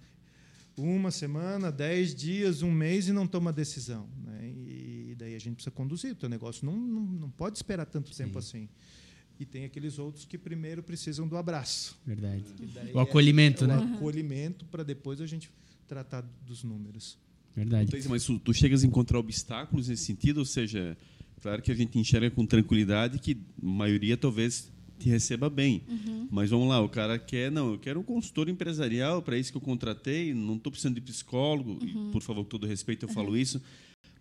[0.78, 4.08] uma semana, dez dias, um mês e não toma decisão.
[4.24, 4.54] Né?
[4.65, 4.65] E
[5.36, 6.14] a gente precisa conduzir.
[6.14, 8.68] O teu negócio não, não, não pode esperar tanto tempo assim.
[9.40, 12.00] E tem aqueles outros que primeiro precisam do abraço.
[12.06, 12.44] Verdade.
[12.94, 13.78] O acolhimento, é, né?
[13.78, 15.52] O acolhimento para depois a gente
[15.88, 17.18] tratar dos números.
[17.56, 17.92] Verdade.
[17.92, 20.98] Thaís, Mas tu, tu chegas a encontrar obstáculos nesse sentido, ou seja,
[21.42, 25.84] claro que a gente enxerga com tranquilidade que a maioria talvez te receba bem.
[26.32, 29.58] Mas vamos lá, o cara quer, não, eu quero um consultor empresarial, para isso que
[29.58, 33.38] eu contratei, não estou precisando de psicólogo, e, por favor, com todo respeito eu falo
[33.38, 33.62] isso,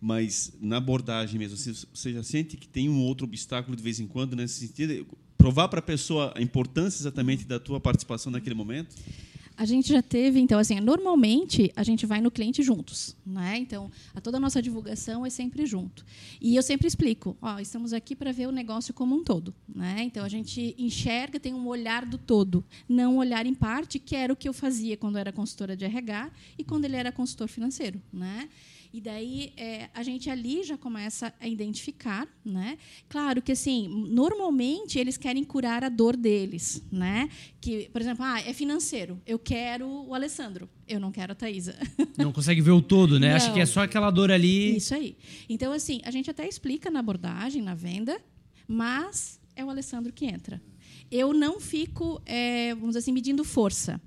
[0.01, 4.07] mas na abordagem mesmo, você, já sente que tem um outro obstáculo de vez em
[4.07, 5.07] quando nesse sentido?
[5.37, 8.97] Provar para a pessoa a importância exatamente da tua participação naquele momento?
[9.57, 13.57] A gente já teve, então, assim, normalmente a gente vai no cliente juntos, né?
[13.57, 16.05] Então, a toda a nossa divulgação é sempre junto.
[16.41, 20.03] E eu sempre explico, ó, estamos aqui para ver o negócio como um todo, né?
[20.03, 24.17] Então, a gente enxerga, tem um olhar do todo, não um olhar em parte, que
[24.17, 27.13] era o que eu fazia quando eu era consultora de RH e quando ele era
[27.13, 28.49] consultor financeiro, né?
[28.95, 32.79] E daí é, a gente ali já começa a identificar, né?
[33.09, 37.29] Claro que assim, normalmente eles querem curar a dor deles, né?
[37.61, 39.21] Que, por exemplo, ah, é financeiro.
[39.27, 41.75] Eu quero o Alessandro, eu não quero a Thaisa.
[42.17, 43.35] Não consegue ver o todo, né?
[43.35, 43.55] Acha Não.
[43.55, 44.77] que é só aquela dor ali.
[44.77, 45.17] Isso aí.
[45.49, 48.21] Então, assim, a gente até explica na abordagem, na venda,
[48.69, 50.63] mas é o Alessandro que entra.
[51.11, 54.01] Eu não fico, é, vamos dizer assim, medindo força,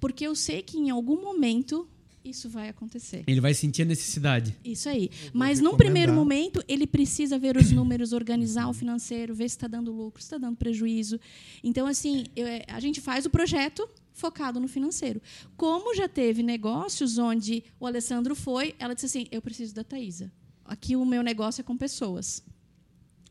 [0.00, 1.86] porque eu sei que em algum momento
[2.30, 3.24] isso vai acontecer.
[3.26, 4.56] Ele vai sentir a necessidade.
[4.64, 5.10] Isso aí.
[5.32, 9.66] Mas num primeiro momento, ele precisa ver os números, organizar o financeiro, ver se está
[9.66, 11.18] dando lucro, se está dando prejuízo.
[11.62, 15.20] Então, assim, eu- é, a gente faz o projeto focado no financeiro.
[15.56, 20.30] Como já teve negócios onde o Alessandro foi, ela disse assim: eu preciso da Thaisa.
[20.64, 22.42] Aqui o meu negócio é com pessoas.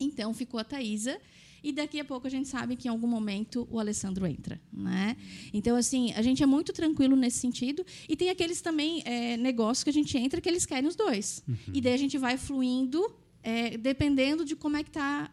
[0.00, 1.18] Então ficou a Thaisa.
[1.62, 5.16] E daqui a pouco a gente sabe que em algum momento o Alessandro entra, né?
[5.52, 7.84] Então assim a gente é muito tranquilo nesse sentido.
[8.08, 11.42] E tem aqueles também é, negócios que a gente entra que eles querem os dois.
[11.72, 15.30] E daí a gente vai fluindo é, dependendo de como é que está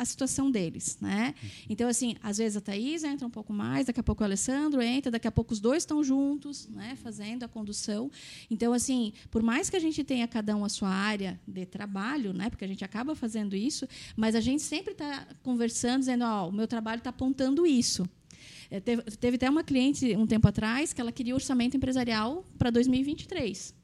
[0.00, 1.34] a situação deles, né?
[1.68, 4.80] Então assim, às vezes a Thaís entra um pouco mais, daqui a pouco o Alessandro
[4.80, 8.10] entra, daqui a pouco os dois estão juntos, né, fazendo a condução.
[8.50, 12.32] Então assim, por mais que a gente tenha cada um a sua área de trabalho,
[12.32, 13.86] né, porque a gente acaba fazendo isso,
[14.16, 18.08] mas a gente sempre está conversando, dizendo, ó, oh, o meu trabalho está apontando isso.
[18.70, 22.70] É, teve, teve até uma cliente um tempo atrás que ela queria orçamento empresarial para
[22.70, 23.74] 2023.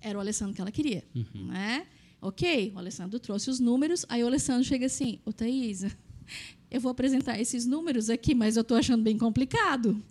[0.00, 1.46] Era o Alessandro que ela queria, uhum.
[1.46, 1.84] né?
[2.24, 5.92] Ok, o Alessandro trouxe os números, aí o Alessandro chega assim, ô Thaisa,
[6.70, 10.02] eu vou apresentar esses números aqui, mas eu estou achando bem complicado.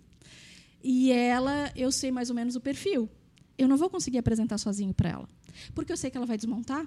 [0.80, 3.10] E ela, eu sei mais ou menos o perfil.
[3.58, 5.28] Eu não vou conseguir apresentar sozinho para ela.
[5.74, 6.86] Porque eu sei que ela vai desmontar.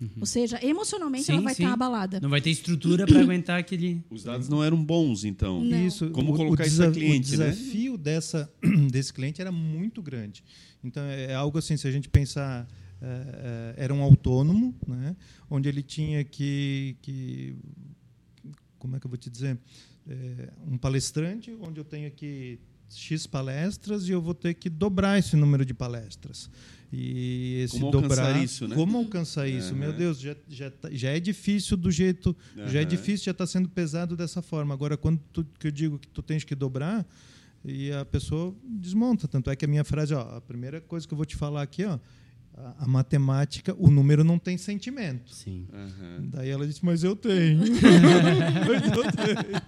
[0.00, 0.10] Uhum.
[0.20, 2.20] Ou seja, emocionalmente sim, ela vai estar tá abalada.
[2.20, 4.00] Não vai ter estrutura para aguentar aquele.
[4.10, 5.60] Os dados não eram bons, então.
[5.60, 5.86] Não.
[5.86, 6.08] Isso.
[6.10, 7.34] Como o, colocar o isso a cliente?
[7.34, 7.50] O né?
[7.50, 7.98] desafio né?
[7.98, 8.52] dessa,
[8.92, 10.44] desse cliente era muito grande.
[10.84, 12.81] Então é algo assim, se a gente pensar é, é,
[13.76, 15.16] era um autônomo, né,
[15.50, 17.56] onde ele tinha que, que
[18.78, 19.58] como é que eu vou te dizer,
[20.08, 25.18] é, um palestrante, onde eu tenho que x palestras e eu vou ter que dobrar
[25.18, 26.50] esse número de palestras.
[26.92, 28.76] E esse como dobrar, alcançar isso, né?
[28.76, 29.72] Como alcançar isso?
[29.72, 29.78] Uhum.
[29.78, 32.68] Meu Deus, já, já, tá, já é difícil do jeito, uhum.
[32.68, 34.74] já é difícil, já está sendo pesado dessa forma.
[34.74, 37.06] Agora, quando tu, que eu digo que tu tens que dobrar,
[37.64, 39.28] e a pessoa desmonta.
[39.28, 41.62] Tanto é que a minha frase, ó, a primeira coisa que eu vou te falar
[41.62, 41.98] aqui, ó,
[42.78, 45.34] a, matemática, o número não tem sentimento.
[45.34, 45.66] Sim.
[45.72, 46.30] Uhum.
[46.30, 47.60] Daí ela disse, mas eu tenho.
[48.66, 49.62] mas eu tenho.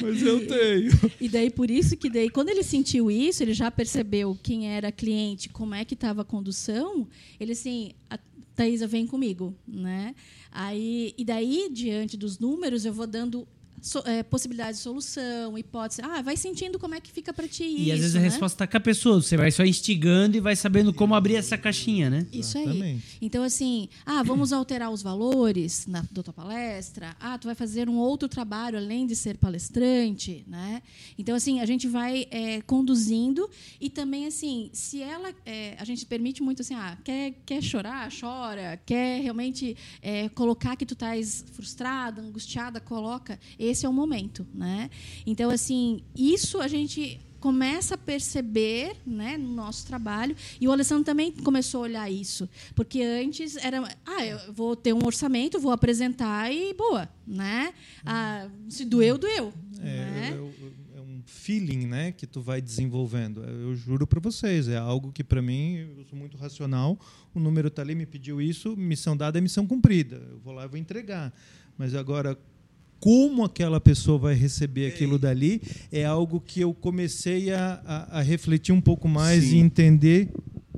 [0.00, 1.12] Mas eu tenho.
[1.20, 4.92] E daí por isso que daí quando ele sentiu isso, ele já percebeu quem era
[4.92, 7.06] cliente, como é que estava a condução,
[7.40, 8.18] ele assim, a
[8.54, 10.14] Thaisa vem comigo, né?
[10.52, 13.46] Aí e daí diante dos números eu vou dando
[13.82, 16.02] so, é, possibilidade de solução, hipótese.
[16.02, 17.92] Ah, vai sentindo como é que fica para ti e isso.
[17.92, 18.24] às vezes a né?
[18.24, 19.20] resposta está com a pessoa.
[19.20, 22.26] Você vai só instigando e vai sabendo como abrir essa caixinha, né?
[22.32, 23.00] Isso aí.
[23.20, 27.16] Então, assim, ah, vamos alterar os valores na, da tua palestra.
[27.20, 30.82] Ah, tu vai fazer um outro trabalho além de ser palestrante, né?
[31.18, 33.48] Então, assim, a gente vai é, conduzindo
[33.80, 35.32] e também, assim, se ela...
[35.44, 38.10] É, a gente permite muito, assim, ah, quer, quer chorar?
[38.18, 38.80] Chora.
[38.84, 42.80] Quer realmente é, colocar que tu estás frustrada, angustiada?
[42.80, 44.90] Coloca esse é o momento, né?
[45.26, 50.36] Então, assim, isso a gente começa a perceber né, no nosso trabalho.
[50.60, 52.48] E o Alessandro também começou a olhar isso.
[52.74, 57.08] Porque antes era, ah, eu vou ter um orçamento, vou apresentar e boa.
[57.26, 57.72] Né?
[58.04, 59.52] Ah, se doeu, doeu.
[59.80, 60.28] É, né?
[60.30, 63.42] é, é, um feeling né, que tu vai desenvolvendo.
[63.44, 66.98] Eu juro para vocês, é algo que para mim, eu sou muito racional.
[67.34, 70.16] O número está ali, me pediu isso, missão dada é missão cumprida.
[70.30, 71.32] Eu vou lá e vou entregar.
[71.76, 72.36] Mas agora,
[73.00, 78.22] como aquela pessoa vai receber aquilo dali é algo que eu comecei a, a, a
[78.22, 79.56] refletir um pouco mais Sim.
[79.56, 80.28] e entender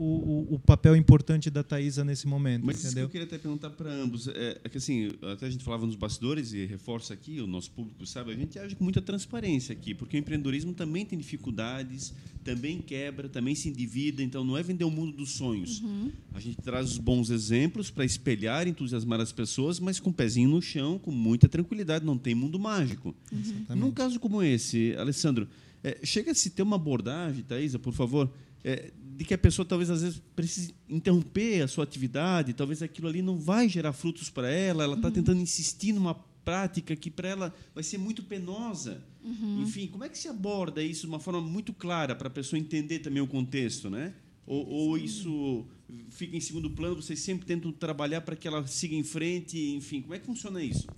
[0.01, 2.65] o, o, o, papel importante da Thaisa nesse momento.
[2.65, 2.89] Mas entendeu?
[2.89, 4.29] isso que eu queria até perguntar para ambos.
[4.29, 7.71] É, é, que assim, até a gente falava nos bastidores e reforça aqui, o nosso
[7.73, 12.15] público sabe, a gente age com muita transparência aqui, porque o empreendedorismo também tem dificuldades,
[12.43, 15.83] também quebra, também se endivida, então não é vender o mundo dos sonhos.
[15.83, 16.11] Uhum.
[16.33, 20.49] A gente traz os bons exemplos para espelhar, entusiasmar as pessoas, mas com o pezinho
[20.49, 23.15] no chão, com muita tranquilidade, não tem mundo mágico.
[23.31, 23.77] Uhum.
[23.77, 25.47] Num caso como esse, Alessandro,
[25.85, 28.33] é, chega a se ter uma abordagem, Thaisa, por favor,
[28.65, 33.07] é, de que a pessoa talvez às vezes precise interromper a sua atividade, talvez aquilo
[33.07, 35.13] ali não vai gerar frutos para ela, ela está uhum.
[35.13, 39.05] tentando insistir numa prática que para ela vai ser muito penosa.
[39.23, 39.61] Uhum.
[39.61, 42.59] Enfim, como é que se aborda isso de uma forma muito clara para a pessoa
[42.59, 44.15] entender também o contexto, né?
[44.47, 45.67] Ou, ou, isso
[46.09, 46.97] fica em segundo plano?
[46.97, 49.59] Vocês sempre tentam trabalhar para que ela siga em frente?
[49.75, 50.89] Enfim, como é que funciona isso?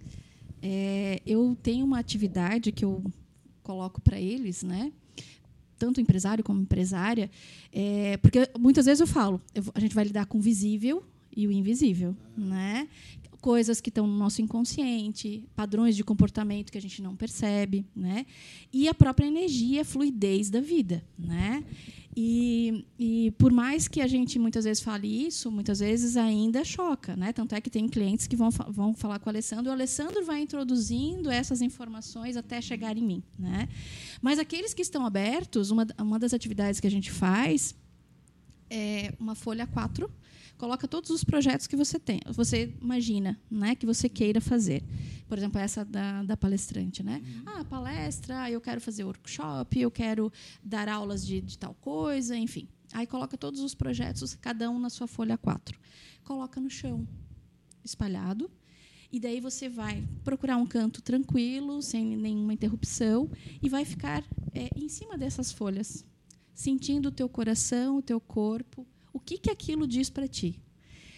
[0.62, 3.02] É, eu tenho uma atividade que eu
[3.64, 4.92] coloco para eles, né?
[5.82, 7.28] Tanto empresário como empresária,
[7.72, 11.02] é, porque muitas vezes eu falo, eu, a gente vai lidar com o visível
[11.36, 12.86] e o invisível, né?
[13.40, 18.26] Coisas que estão no nosso inconsciente, padrões de comportamento que a gente não percebe, né?
[18.72, 21.64] E a própria energia, a fluidez da vida, né?
[22.14, 27.16] E, e por mais que a gente muitas vezes fale isso, muitas vezes ainda choca,
[27.16, 27.32] né?
[27.32, 30.42] Tanto é que tem clientes que vão, vão falar com o Alessandro, o Alessandro vai
[30.42, 33.66] introduzindo essas informações até chegar em mim, né?
[34.20, 37.74] Mas aqueles que estão abertos, uma, uma das atividades que a gente faz
[38.68, 40.10] é uma folha 4
[40.62, 44.80] coloca todos os projetos que você tem, você imagina, né, que você queira fazer.
[45.26, 47.20] Por exemplo, essa da, da palestrante, né?
[47.20, 47.42] Uhum.
[47.46, 52.68] Ah, palestra, eu quero fazer workshop, eu quero dar aulas de, de tal coisa, enfim.
[52.92, 55.76] Aí coloca todos os projetos, cada um na sua folha 4.
[56.22, 57.08] Coloca no chão,
[57.84, 58.48] espalhado.
[59.10, 63.28] E daí você vai procurar um canto tranquilo, sem nenhuma interrupção,
[63.60, 64.22] e vai ficar
[64.54, 66.06] é, em cima dessas folhas,
[66.54, 70.60] sentindo o teu coração, o teu corpo, o que, que aquilo diz para ti.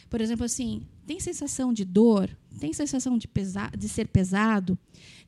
[0.09, 2.31] Por exemplo, assim, tem sensação de dor,
[2.61, 4.79] tem sensação de, pesa de ser pesado,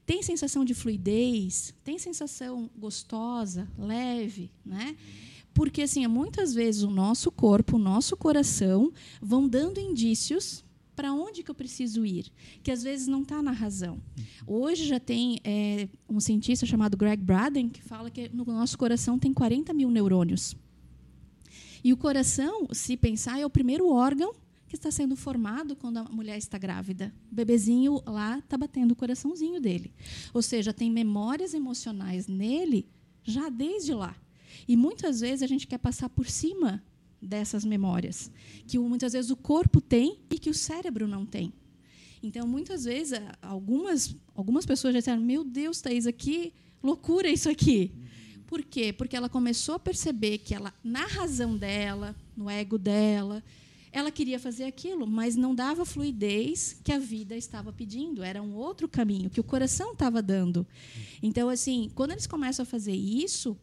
[0.05, 4.97] tem sensação de fluidez, tem sensação gostosa, leve, né?
[5.53, 11.43] Porque assim, muitas vezes o nosso corpo, o nosso coração vão dando indícios para onde
[11.43, 14.01] que eu preciso ir, que às vezes não está na razão.
[14.47, 19.19] Hoje já tem é, um cientista chamado Greg Braden que fala que no nosso coração
[19.19, 20.57] tem 40 mil neurônios.
[21.87, 24.35] E o coração, se pensar, é o primeiro órgão
[24.67, 27.15] que está sendo formado quando a mulher está grávida.
[27.31, 29.95] O bebezinho lá está batendo o coraçãozinho dele.
[30.35, 32.89] Ou seja, tem memórias emocionais nele
[33.23, 34.17] já desde lá.
[34.67, 36.83] E muitas vezes a gente quer passar por cima
[37.23, 38.33] dessas memórias,
[38.67, 41.53] que muitas vezes o corpo tem e que o cérebro não tem.
[42.21, 47.93] Então, muitas vezes, algumas, algumas pessoas já disseram: Meu Deus, Thaís, que loucura isso aqui.
[48.47, 48.93] Por quê?
[48.93, 53.43] Porque ela começou a perceber que ela, na razão dela, no ego dela,
[53.93, 58.23] ela queria fazer aquilo, mas não dava fluidez que a vida estava pedindo.
[58.23, 60.67] Era um outro caminho que o coração estava dando.
[61.23, 63.57] Então, assim, quando eles começam a fazer isso,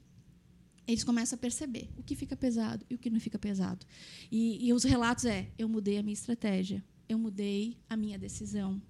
[0.88, 3.86] eles começam a perceber o que fica pesado e o que não fica pesado.
[4.32, 8.82] E, e os relatos é: eu mudei a minha estratégia, eu mudei a minha decisão.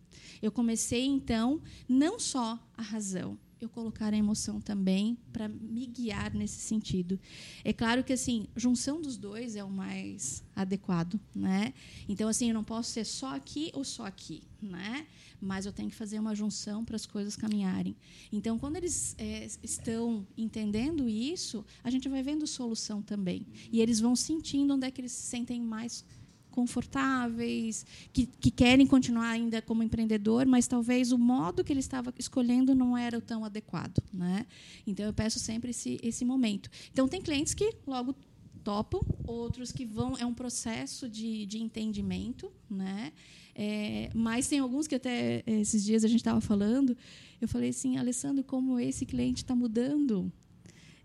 [0.42, 6.34] Eu comecei então não só a razão, eu colocar a emoção também para me guiar
[6.34, 7.20] nesse sentido.
[7.64, 11.74] É claro que assim, junção dos dois é o mais adequado, né?
[12.08, 15.08] Então assim, eu não posso ser só aqui ou só aqui, né?
[15.40, 17.96] Mas eu tenho que fazer uma junção para as coisas caminharem.
[18.32, 23.46] Então, quando eles é, estão entendendo isso, a gente vai vendo solução também.
[23.70, 26.06] E eles vão sentindo onde é que eles se sentem mais
[26.54, 32.14] confortáveis, que, que, querem continuar ainda como empreendedor, mas talvez o modo que ele estava
[32.18, 34.02] escolhendo não era tão adequado.
[34.14, 34.46] Né?
[34.86, 36.70] Então, eu peço sempre esse, esse momento.
[36.92, 38.16] Então, tem clientes que logo
[38.64, 40.16] topam, outros que vão.
[40.18, 42.52] É um processo de, de entendimento.
[42.70, 43.12] Né?
[43.56, 46.96] É, mas tem alguns que até esses dias a gente estava falando.
[47.42, 50.32] Eu falei assim, Alessandro, como esse cliente está mudando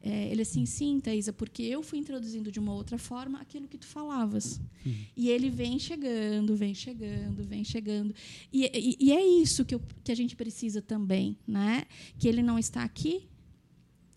[0.00, 3.76] é, ele assim, sim, Thaisa, porque eu fui introduzindo de uma outra forma aquilo que
[3.76, 4.60] tu falavas.
[4.86, 4.94] Uhum.
[5.16, 8.14] E ele vem chegando, vem chegando, vem chegando.
[8.52, 11.84] E, e, e é isso que, eu, que a gente precisa também, né?
[12.16, 13.28] Que ele não está aqui,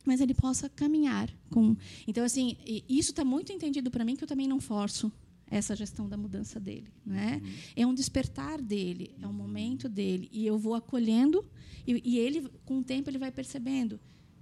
[0.06, 1.76] mas ele possa caminhar com.
[2.08, 5.12] Então, assim, isso está muito entendido para mim que eu também não forço
[5.50, 7.41] essa gestão da mudança dele, né?
[7.44, 7.52] Uhum.
[7.76, 11.44] É um despertar dele, é um momento dele e eu vou acolhendo
[11.86, 14.00] e, e ele, com o tempo, ele vai percebendo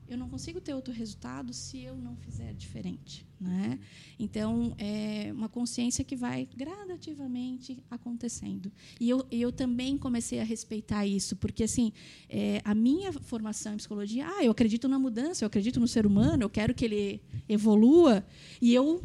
[0.09, 3.25] eu não consigo ter outro resultado se eu não fizer diferente.
[3.39, 3.79] Né?
[4.19, 8.71] Então, é uma consciência que vai gradativamente acontecendo.
[8.99, 11.93] E eu, eu também comecei a respeitar isso, porque assim,
[12.27, 16.05] é, a minha formação em psicologia, ah, eu acredito na mudança, eu acredito no ser
[16.05, 18.25] humano, eu quero que ele evolua,
[18.59, 19.03] e eu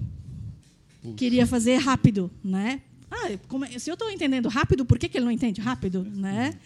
[1.03, 1.15] Puxa.
[1.17, 2.31] queria fazer rápido.
[2.43, 2.81] Né?
[3.11, 6.03] Ah, como, se eu estou entendendo rápido, por que, que ele não entende rápido?
[6.03, 6.59] Né?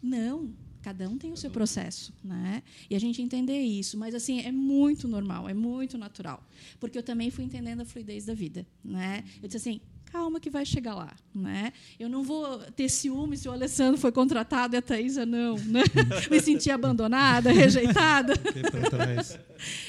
[0.00, 0.50] Não,
[0.82, 2.62] Cada um tem o seu processo, né?
[2.90, 6.42] E a gente entender isso, mas assim é muito normal, é muito natural,
[6.80, 9.24] porque eu também fui entendendo a fluidez da vida, né?
[9.40, 9.80] Eu disse assim,
[10.12, 11.72] calma que vai chegar lá, né?
[11.98, 15.82] Eu não vou ter ciúme se o Alessandro foi contratado e a Thaisa não, né?
[16.30, 18.34] Me sentir abandonada, rejeitada.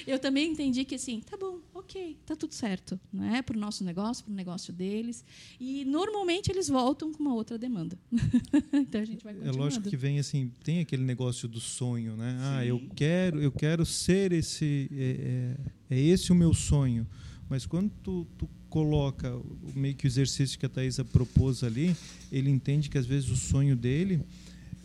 [0.07, 1.52] Eu também entendi que assim, tá bom,
[1.83, 3.41] ok, tá tudo certo, né?
[3.41, 5.23] Para o nosso negócio, para o negócio deles.
[5.59, 7.97] E normalmente eles voltam com uma outra demanda.
[8.73, 12.31] então a gente vai É lógico que vem assim, tem aquele negócio do sonho, né?
[12.31, 12.45] Sim.
[12.45, 15.55] Ah, eu quero, eu quero ser esse, é,
[15.89, 17.05] é, é esse o meu sonho.
[17.49, 19.39] Mas quando tu, tu coloca
[19.75, 21.95] meio que o exercício que a Thaisa propôs ali,
[22.31, 24.21] ele entende que às vezes o sonho dele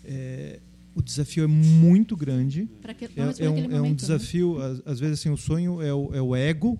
[0.05, 0.61] é,
[0.99, 2.69] o desafio é muito grande.
[2.99, 3.95] Que, é, é, um, é um né?
[3.95, 4.65] desafio, né?
[4.65, 6.79] às, às, vezes assim, o sonho é o, é o ego,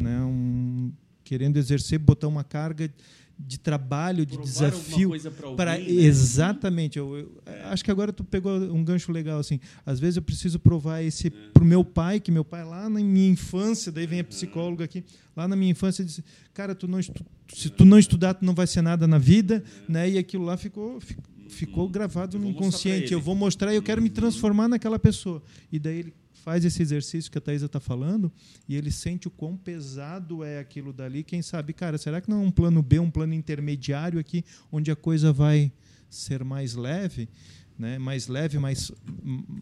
[0.00, 0.20] né?
[0.20, 2.90] Um, querendo exercer, botar uma carga
[3.38, 5.10] de trabalho, de Provar desafio
[5.56, 5.84] para né?
[5.90, 6.98] exatamente.
[6.98, 7.62] Eu, eu é.
[7.64, 9.58] acho que agora tu pegou um gancho legal assim.
[9.84, 11.30] Às vezes eu preciso provar esse é.
[11.52, 15.04] pro meu pai, que meu pai lá na minha infância, daí vem a psicóloga aqui,
[15.36, 18.54] lá na minha infância disse: "Cara, tu não estu, se tu não estudar, tu não
[18.54, 19.92] vai ser nada na vida", é.
[19.92, 20.10] né?
[20.10, 21.00] E aquilo lá ficou,
[21.48, 23.12] ficou, gravado no inconsciente.
[23.12, 25.42] Eu vou mostrar e eu quero me transformar naquela pessoa.
[25.72, 28.30] E daí ele faz esse exercício que a Thaisa está falando
[28.68, 31.24] e ele sente o quão pesado é aquilo dali.
[31.24, 34.90] Quem sabe, cara, será que não é um plano B, um plano intermediário aqui, onde
[34.90, 35.72] a coisa vai
[36.10, 37.30] ser mais leve?
[37.76, 38.92] Né, mais leve, mais,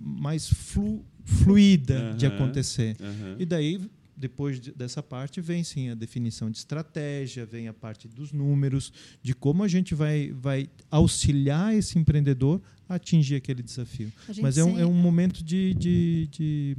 [0.01, 2.95] mais flu, fluida uhum, de acontecer.
[3.01, 3.37] Uhum.
[3.39, 3.81] E daí
[4.15, 9.35] depois dessa parte vem sim a definição de estratégia, vem a parte dos números, de
[9.35, 12.61] como a gente vai, vai auxiliar esse empreendedor
[12.95, 14.13] atingir aquele desafio.
[14.41, 16.77] Mas é um, é um momento de, de, de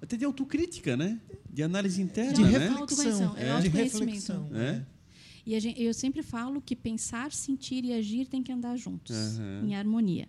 [0.00, 1.20] até de autocrítica, né?
[1.50, 2.48] De análise interna, de né?
[2.68, 3.60] reflexão, é, é.
[3.60, 4.50] de reflexão.
[4.54, 4.82] É.
[5.44, 9.68] E gente, eu sempre falo que pensar, sentir e agir tem que andar juntos, Uhum.
[9.68, 10.28] em harmonia.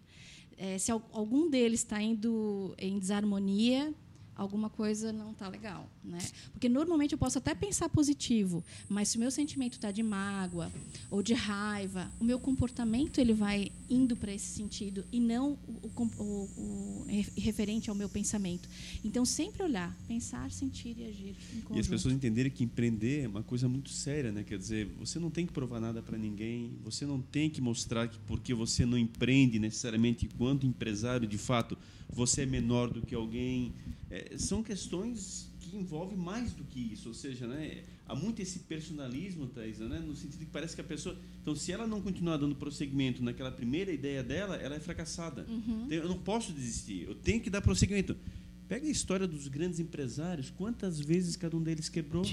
[0.58, 3.94] É, se al- algum deles está indo em desarmonia,
[4.36, 6.18] alguma coisa não está legal, né?
[6.52, 10.72] Porque normalmente eu posso até pensar positivo, mas se o meu sentimento está de mágoa
[11.12, 15.92] ou de raiva, o meu comportamento ele vai indo para esse sentido e não o,
[15.96, 16.24] o, o,
[16.58, 18.68] o re- referente ao meu pensamento.
[19.04, 21.36] Então sempre olhar, pensar, sentir e agir
[21.72, 24.44] E as pessoas entenderem que empreender é uma coisa muito séria, né?
[24.44, 28.08] Quer dizer, você não tem que provar nada para ninguém, você não tem que mostrar
[28.08, 31.78] que porque você não empreende necessariamente enquanto empresário, de fato,
[32.14, 33.74] você é menor do que alguém.
[34.10, 37.84] É, são questões que envolvem mais do que isso, ou seja, né?
[38.06, 40.00] Há muito esse personalismo, Thaisa, né?
[40.00, 43.52] No sentido que parece que a pessoa, então, se ela não continuar dando prosseguimento naquela
[43.52, 45.46] primeira ideia dela, ela é fracassada.
[45.50, 45.84] Uhum.
[45.86, 48.16] Então, Eu não posso desistir, eu tenho que dar prosseguimento.
[48.68, 52.24] Pega a história dos grandes empresários, quantas vezes cada um deles quebrou?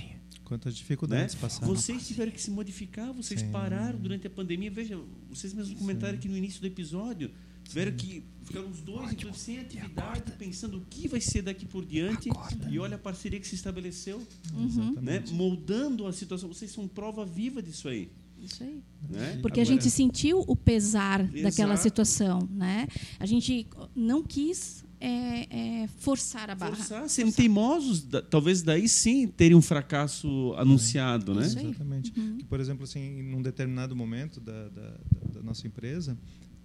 [0.45, 0.79] Quantas Né?
[0.79, 1.69] dificuldades passaram.
[1.69, 3.51] Vocês tiveram que se modificar, vocês Sim.
[3.51, 4.71] pararam durante a pandemia.
[4.71, 7.31] Veja, vocês mesmos comentaram aqui no início do episódio.
[7.65, 11.85] Tiveram que ficar uns dois inclusive, sem atividade, pensando o que vai ser daqui por
[11.85, 12.29] diante.
[12.69, 14.21] E olha a parceria que se estabeleceu,
[14.53, 14.95] Uhum.
[15.01, 15.23] né?
[15.31, 16.49] Moldando a situação.
[16.49, 18.11] Vocês são prova viva disso aí.
[18.43, 18.83] Isso aí.
[19.09, 19.39] Né?
[19.43, 21.83] Porque a Agora- gente sentiu o pesar daquela Exato.
[21.83, 22.89] situação, né?
[23.19, 25.47] A gente não quis é,
[25.85, 26.75] é, forçar a barra.
[26.77, 31.47] Forçar, serem teimosos, da- talvez daí sim terem um fracasso anunciado, né?
[31.47, 31.67] Isso aí.
[31.67, 32.13] Exatamente.
[32.19, 32.37] Uhum.
[32.39, 36.19] Que, por exemplo, assim, num determinado momento da, da, da- da nossa empresa,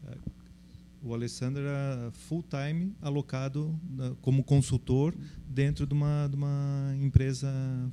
[0.07, 0.17] eh,
[1.05, 3.79] o Alessandro era full time alocado
[4.21, 5.15] como consultor
[5.47, 7.47] dentro de uma, de uma empresa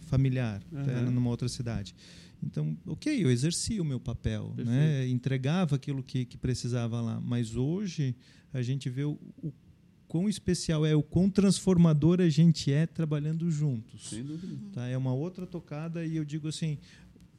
[0.07, 1.95] familiar, era numa outra cidade.
[2.43, 5.07] Então, ok, eu exercia o meu papel, né?
[5.07, 7.21] Entregava aquilo que, que precisava lá.
[7.21, 8.17] Mas hoje
[8.53, 9.53] a gente vê o, o
[10.09, 14.11] quão especial é, o quão transformador a gente é trabalhando juntos.
[14.11, 14.57] Sem dúvida.
[14.73, 14.87] Tá?
[14.89, 16.79] É uma outra tocada e eu digo assim,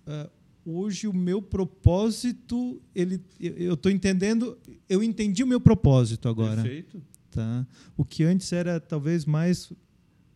[0.07, 0.29] ah,
[0.65, 4.57] hoje o meu propósito, ele, eu estou entendendo,
[4.89, 6.61] eu entendi o meu propósito agora.
[6.61, 7.01] Perfeito.
[7.31, 7.65] Tá?
[7.97, 9.71] O que antes era talvez mais,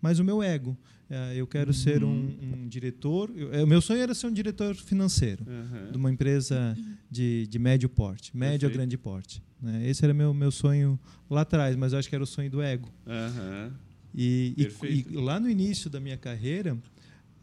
[0.02, 0.78] mais o meu ego.
[1.10, 3.32] Ah, eu quero ser um, um diretor.
[3.36, 5.92] eu- é, O meu sonho era ser um diretor financeiro Aham.
[5.92, 6.76] de uma empresa
[7.10, 8.74] de, de médio porte, médio a Perfeito.
[8.78, 9.42] grande porte.
[9.62, 9.88] né?
[9.90, 11.00] Esse era meu meu sonho
[11.30, 12.90] lá atrás, mas eu acho que era o sonho do ego.
[13.06, 13.72] Aham.
[14.14, 16.78] E, e- e lá no início da minha carreira,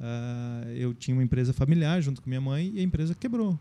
[0.01, 3.59] ah, eu tinha uma empresa familiar junto com minha mãe e a empresa quebrou.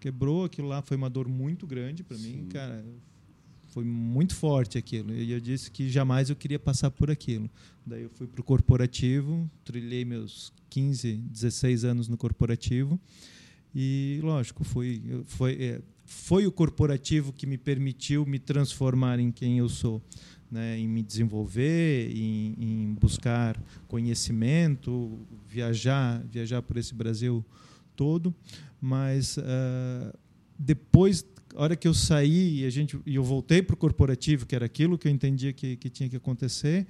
[0.00, 2.84] Quebrou, aquilo lá foi uma dor muito grande para mim, cara.
[3.68, 5.14] Foi muito forte aquilo.
[5.14, 7.48] E eu disse que jamais eu queria passar por aquilo.
[7.86, 13.00] Daí eu fui para o corporativo, trilhei meus 15, 16 anos no corporativo.
[13.74, 19.30] E, lógico, fui, eu- foi, é, foi o corporativo que me permitiu me transformar em
[19.32, 20.02] quem eu sou
[20.52, 27.42] né, em me desenvolver, em, em buscar conhecimento, viajar, viajar por esse Brasil
[27.96, 28.34] todo.
[28.78, 30.14] Mas ah,
[30.58, 31.24] depois,
[31.56, 34.54] a hora que eu saí e a gente, e eu voltei para o corporativo, que
[34.54, 36.86] era aquilo que eu entendia que, que tinha que acontecer,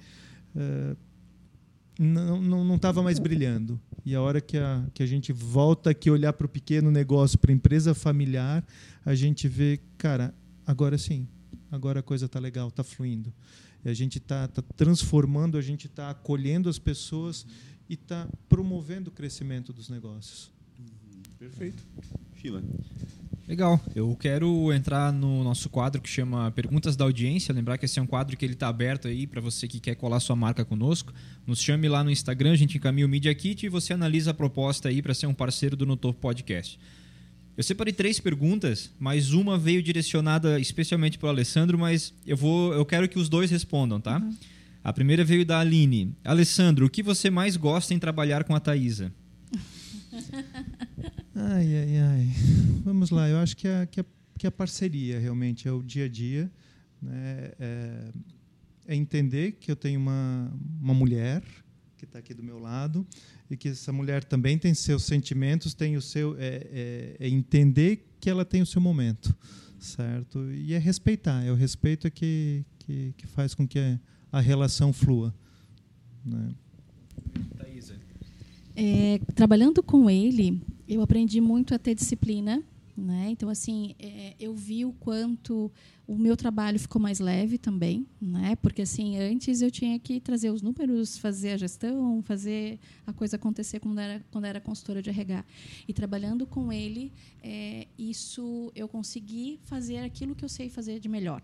[1.97, 3.79] não não estava mais brilhando.
[4.05, 7.39] E a hora que a, que a gente volta aqui olhar para o pequeno negócio,
[7.39, 8.65] para a empresa familiar,
[9.05, 10.33] a gente vê, cara,
[10.65, 11.27] agora sim,
[11.73, 13.33] agora a coisa está legal, está fluindo.
[13.83, 17.45] E a gente está tá transformando, a gente está acolhendo as pessoas
[17.89, 20.51] e está promovendo o crescimento dos negócios.
[21.37, 21.83] Perfeito.
[22.35, 22.63] Fila.
[23.45, 23.79] Legal.
[23.93, 27.53] Eu quero entrar no nosso quadro que chama Perguntas da Audiência.
[27.53, 29.95] Lembrar que esse é um quadro que ele está aberto aí para você que quer
[29.95, 31.11] colar sua marca conosco.
[31.45, 34.33] Nos chame lá no Instagram, a gente encaminha o Media Kit e você analisa a
[34.33, 36.79] proposta aí para ser um parceiro do No Topo Podcast.
[37.55, 42.73] Eu separei três perguntas, mas uma veio direcionada especialmente para o Alessandro, mas eu vou,
[42.73, 44.21] eu quero que os dois respondam, tá?
[44.83, 46.15] A primeira veio da Aline.
[46.23, 49.13] Alessandro, o que você mais gosta em trabalhar com a Thaisa?
[51.35, 52.27] Ai, ai, ai.
[52.85, 54.05] Vamos lá, eu acho que a, que a,
[54.37, 56.51] que a parceria realmente é o dia a dia.
[57.01, 57.51] Né?
[57.59, 58.11] É,
[58.89, 61.41] é entender que eu tenho uma, uma mulher
[61.97, 63.05] que está aqui do meu lado
[63.53, 68.05] e que essa mulher também tem seus sentimentos, tem o seu é, é, é entender
[68.19, 69.35] que ela tem o seu momento,
[69.79, 70.51] certo?
[70.51, 73.99] E é respeitar, é o respeito que, que, que faz com que a,
[74.31, 75.33] a relação flua.
[76.25, 76.53] Né?
[78.75, 82.63] É, trabalhando com ele, eu aprendi muito a ter disciplina.
[82.95, 83.29] Né?
[83.29, 85.71] Então, assim, é, eu vi o quanto
[86.05, 88.55] o meu trabalho ficou mais leve também, né?
[88.57, 93.35] Porque assim, antes eu tinha que trazer os números, fazer a gestão, fazer a coisa
[93.35, 95.43] acontecer quando era quando era consultora de RH.
[95.87, 101.09] E trabalhando com ele, é, isso eu consegui fazer aquilo que eu sei fazer de
[101.09, 101.41] melhor.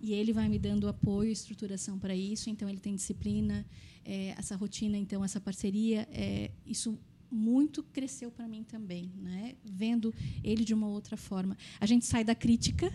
[0.00, 2.50] E ele vai me dando apoio, estruturação para isso.
[2.50, 3.64] Então ele tem disciplina,
[4.04, 6.98] é, essa rotina, então essa parceria, é, isso
[7.30, 9.54] muito cresceu para mim também, né?
[9.64, 11.56] Vendo ele de uma outra forma.
[11.80, 12.92] A gente sai da crítica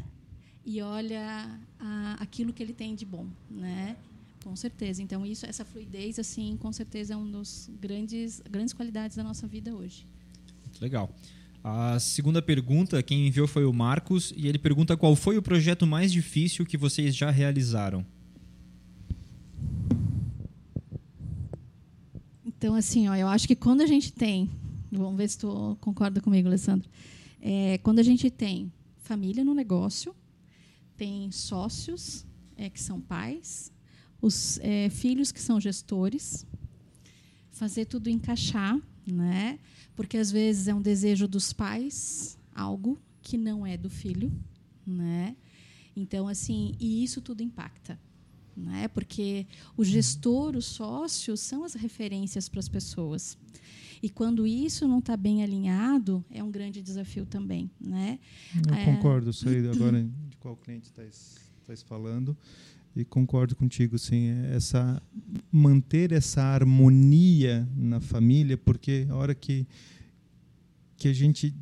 [0.65, 3.95] e olha a, aquilo que ele tem de bom, né?
[4.43, 5.01] Com certeza.
[5.01, 9.47] Então isso, essa fluidez, assim, com certeza é um dos grandes grandes qualidades da nossa
[9.47, 10.05] vida hoje.
[10.79, 11.13] Legal.
[11.63, 15.85] A segunda pergunta, quem enviou foi o Marcos e ele pergunta qual foi o projeto
[15.85, 18.05] mais difícil que vocês já realizaram.
[22.59, 24.49] Então, assim, ó, eu acho que quando a gente tem,
[24.91, 26.89] vamos ver se tu concorda comigo, Alessandro,
[27.39, 30.13] é, quando a gente tem família no negócio,
[30.97, 32.25] tem sócios
[32.57, 33.71] é, que são pais,
[34.21, 36.45] os é, filhos que são gestores,
[37.49, 39.57] fazer tudo encaixar, né?
[39.95, 44.33] Porque às vezes é um desejo dos pais, algo que não é do filho,
[44.85, 45.33] né?
[45.95, 47.97] Então, assim, e isso tudo impacta
[48.59, 48.87] né?
[48.87, 49.47] porque
[49.77, 53.37] o gestor, os sócios, são as referências para as pessoas.
[54.01, 57.69] E quando isso não está bem alinhado, é um grande desafio também.
[57.79, 58.19] Né?
[58.67, 58.85] Eu é...
[58.85, 62.35] concordo, sei agora de qual cliente estás falando.
[62.95, 64.29] E concordo contigo, sim.
[64.51, 65.01] Essa,
[65.51, 69.67] manter essa harmonia na família, porque a hora que,
[70.97, 71.53] que a gente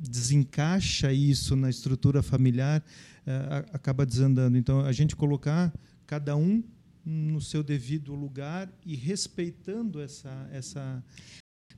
[0.00, 2.82] desencaixa isso na estrutura familiar,
[3.28, 4.56] é, acaba desandando.
[4.56, 5.70] Então, a gente colocar
[6.06, 6.62] cada um
[7.04, 11.02] no seu devido lugar e respeitando essa essa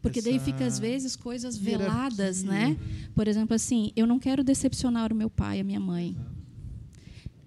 [0.02, 2.74] porque daí fica às vezes coisas veladas, né?
[3.14, 6.16] Por exemplo, assim, eu não quero decepcionar o meu pai, a minha mãe.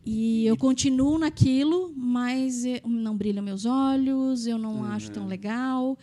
[0.05, 4.83] E eu continuo naquilo, mas não brilham meus olhos, eu não uhum.
[4.83, 5.97] acho tão legal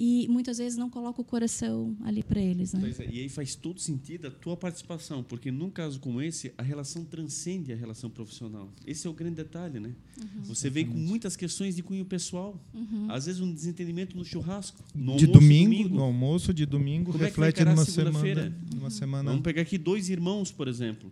[0.00, 2.72] e muitas vezes não coloca o coração ali para eles.
[2.72, 2.94] Né?
[3.00, 6.62] É, e aí faz todo sentido a tua participação, porque num caso como esse, a
[6.62, 8.72] relação transcende a relação profissional.
[8.86, 9.92] Esse é o grande detalhe, né?
[10.16, 10.42] Uhum.
[10.44, 12.64] Você vem com muitas questões de cunho pessoal.
[12.72, 13.10] Uhum.
[13.10, 14.84] Às vezes um desentendimento no churrasco.
[14.94, 18.90] No de domingo, domingo, no almoço de domingo, como reflete é numa semana, numa uhum.
[18.90, 19.30] semana.
[19.30, 21.10] Vamos pegar aqui dois irmãos, por exemplo,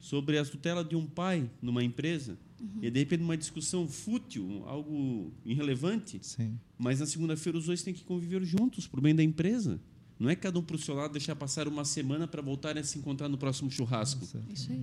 [0.00, 2.36] sobre a tutela de um pai numa empresa.
[2.74, 2.80] Uhum.
[2.82, 6.18] E de repente uma discussão fútil, algo irrelevante.
[6.22, 6.58] Sim.
[6.78, 9.80] Mas na segunda-feira os dois têm que conviver juntos para o bem da empresa.
[10.18, 12.84] Não é cada um para o seu lado deixar passar uma semana para voltarem a
[12.84, 14.26] se encontrar no próximo churrasco.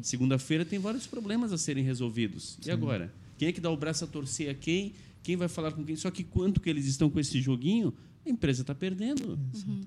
[0.02, 2.58] Segunda-feira tem vários problemas a serem resolvidos.
[2.62, 2.70] Sim.
[2.70, 3.12] E agora?
[3.38, 4.94] Quem é que dá o braço a torcer a quem?
[5.24, 5.96] Quem vai falar com quem?
[5.96, 7.94] Só que quanto que eles estão com esse joguinho,
[8.26, 9.38] a empresa está perdendo.
[9.66, 9.82] Uhum.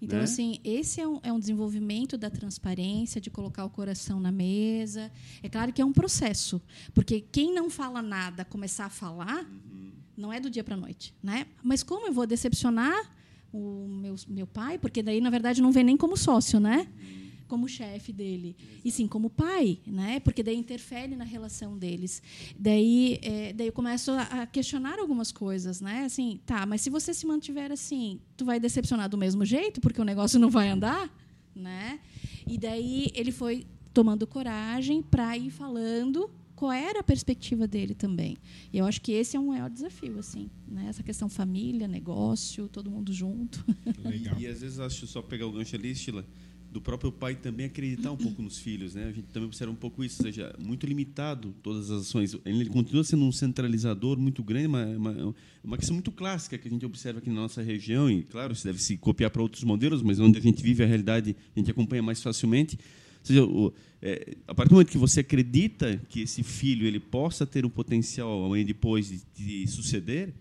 [0.00, 0.24] Então, né?
[0.24, 5.10] assim, esse é um, é um, desenvolvimento da transparência, de colocar o coração na mesa.
[5.42, 6.60] É claro que é um processo,
[6.94, 9.92] porque quem não fala nada começar a falar, uhum.
[10.16, 11.14] não é do dia para a noite.
[11.22, 11.46] Né?
[11.62, 13.12] Mas como eu vou decepcionar
[13.52, 14.78] o meu, meu pai?
[14.78, 16.86] Porque daí, na verdade, não vem nem como sócio, né?
[16.86, 18.80] Uhum como chefe dele, Exato.
[18.84, 20.20] e sim como pai, né?
[20.20, 22.22] Porque daí interfere na relação deles.
[22.58, 26.04] Daí, é, daí eu começo a questionar algumas coisas, né?
[26.04, 30.00] Assim, tá, mas se você se mantiver assim, tu vai decepcionar do mesmo jeito, porque
[30.00, 31.10] o negócio não vai andar,
[31.56, 31.98] né?
[32.46, 38.36] E daí ele foi tomando coragem para ir falando qual era a perspectiva dele também.
[38.72, 40.86] E eu acho que esse é um maior desafio, assim, né?
[40.88, 43.64] Essa questão família, negócio, todo mundo junto.
[44.04, 44.36] Legal.
[44.38, 46.26] E, e às vezes acho só pegar o gancho ali, Sheila,
[46.70, 49.04] do próprio pai também acreditar um pouco nos filhos, né?
[49.04, 52.36] A gente também observa um pouco isso, ou seja, muito limitado todas as ações.
[52.44, 56.70] Ele continua sendo um centralizador muito grande, uma, uma, uma questão muito clássica que a
[56.70, 60.02] gente observa aqui na nossa região e, claro, isso deve se copiar para outros modelos,
[60.02, 62.76] mas onde a gente vive a realidade, a gente acompanha mais facilmente.
[62.76, 67.00] Ou seja, o, é, a partir do momento que você acredita que esse filho ele
[67.00, 70.34] possa ter o potencial amanhã depois de, de suceder,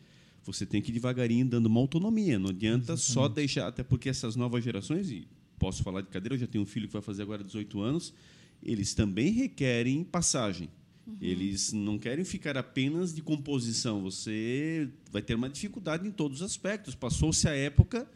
[0.46, 2.38] você tem que ir devagarinho dando uma autonomia.
[2.38, 3.12] Não adianta Exatamente.
[3.12, 6.64] só deixar, até porque essas novas gerações, e posso falar de cadeira, eu já tenho
[6.64, 8.14] um filho que vai fazer agora 18 anos,
[8.64, 10.70] eles também requerem passagem.
[11.06, 11.18] Uhum.
[11.22, 14.02] Eles não querem ficar apenas de composição.
[14.02, 16.96] Você vai ter uma dificuldade em todos os aspectos.
[16.96, 18.10] Passou-se a época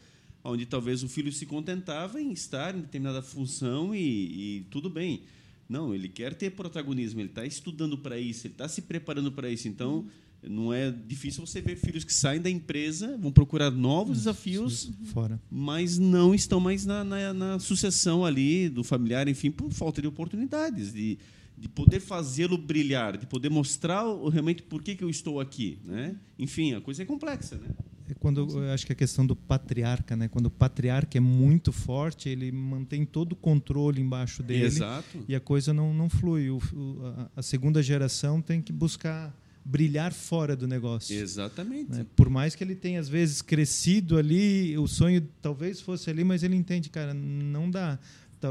[0.44, 5.22] onde talvez o filho se contentava em estar em determinada função e, e tudo bem.
[5.68, 9.48] Não, ele quer ter protagonismo, ele está estudando para isso, ele está se preparando para
[9.48, 9.68] isso.
[9.68, 10.08] Então, uhum
[10.48, 15.40] não é difícil você ver filhos que saem da empresa, vão procurar novos desafios, fora.
[15.50, 20.08] mas não estão mais na, na, na, sucessão ali do familiar, enfim, por falta de
[20.08, 21.18] oportunidades, de,
[21.56, 25.78] de poder fazê-lo brilhar, de poder mostrar realmente por que, que eu estou aqui.
[25.84, 26.16] Né?
[26.38, 27.56] Enfim, a coisa é complexa.
[27.56, 27.68] Né?
[28.08, 30.28] É quando eu acho que a questão do patriarca, né?
[30.28, 35.24] Quando o patriarca é muito forte, ele mantém todo o controle embaixo dele Exato.
[35.28, 36.50] e a coisa não, não flui.
[36.50, 36.58] O,
[37.02, 39.34] a, a segunda geração tem que buscar
[39.64, 41.14] brilhar fora do negócio.
[41.16, 41.90] Exatamente.
[41.90, 42.06] Né?
[42.16, 46.42] Por mais que ele tenha, às vezes, crescido ali, o sonho talvez fosse ali, mas
[46.42, 47.98] ele entende, cara, não dá.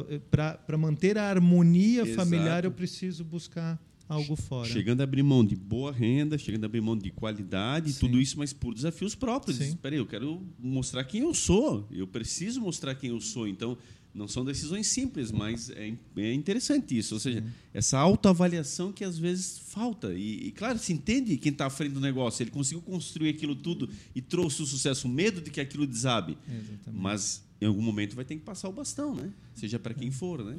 [0.09, 2.15] Eh, Para manter a harmonia Exato.
[2.15, 4.67] familiar, eu preciso buscar algo fora.
[4.69, 7.99] Chegando a abrir mão de boa renda, chegando a abrir mão de qualidade, Sim.
[8.01, 9.59] tudo isso, mas por desafios próprios.
[9.59, 11.87] Espera aí, eu quero mostrar quem eu sou.
[11.91, 13.47] Eu preciso mostrar quem eu sou.
[13.47, 13.77] Então,
[14.13, 17.13] não são decisões simples, mas é, é interessante isso.
[17.13, 17.43] Ou seja,
[17.73, 20.13] essa autoavaliação que às vezes falta.
[20.13, 22.43] E, e, claro, se entende quem está à frente do negócio.
[22.43, 26.37] Ele conseguiu construir aquilo tudo e trouxe o sucesso, o medo de que aquilo desabe.
[26.47, 27.01] Exatamente.
[27.01, 29.29] Mas em algum momento vai ter que passar o bastão, né?
[29.55, 30.57] Seja para quem for, né?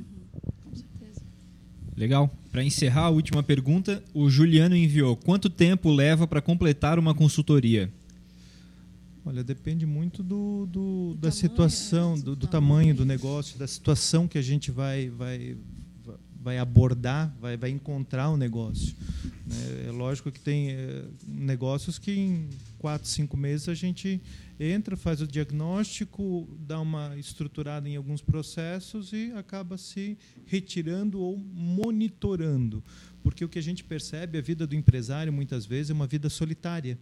[0.64, 1.20] Com certeza.
[1.94, 2.34] Legal.
[2.50, 7.92] Para encerrar a última pergunta, o Juliano enviou: quanto tempo leva para completar uma consultoria?
[9.24, 12.22] Olha, depende muito do, do- da tamanho, situação, né?
[12.22, 15.56] do, do Do tamanho do negócio, da situação que a gente vai, vai,
[16.40, 18.96] vai abordar, vai, vai encontrar o negócio.
[19.46, 19.84] né?
[19.86, 22.48] É lógico que tem eh, negócios que em
[22.78, 24.20] quatro, cinco meses a gente
[24.58, 31.38] entra, faz o diagnóstico, dá uma estruturada em alguns processos e acaba se retirando ou
[31.38, 32.82] monitorando.
[33.22, 36.28] Porque o que a gente percebe, a vida do empresário muitas vezes é uma vida
[36.28, 36.98] solitária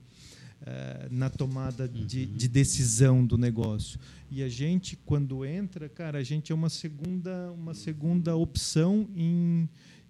[1.11, 3.99] na tomada de, de decisão do negócio.
[4.31, 9.69] E a gente, quando entra, cara, a gente é uma segunda, uma segunda opção em,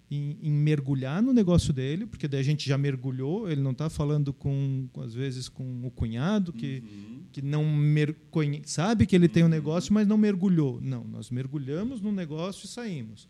[0.09, 3.89] em, em mergulhar no negócio dele, porque daí a gente já mergulhou, ele não está
[3.89, 6.83] falando com, às vezes, com o cunhado, que,
[7.31, 7.65] que não
[8.65, 10.79] sabe que ele tem um negócio, mas não mergulhou.
[10.81, 13.27] Não, nós mergulhamos no negócio e saímos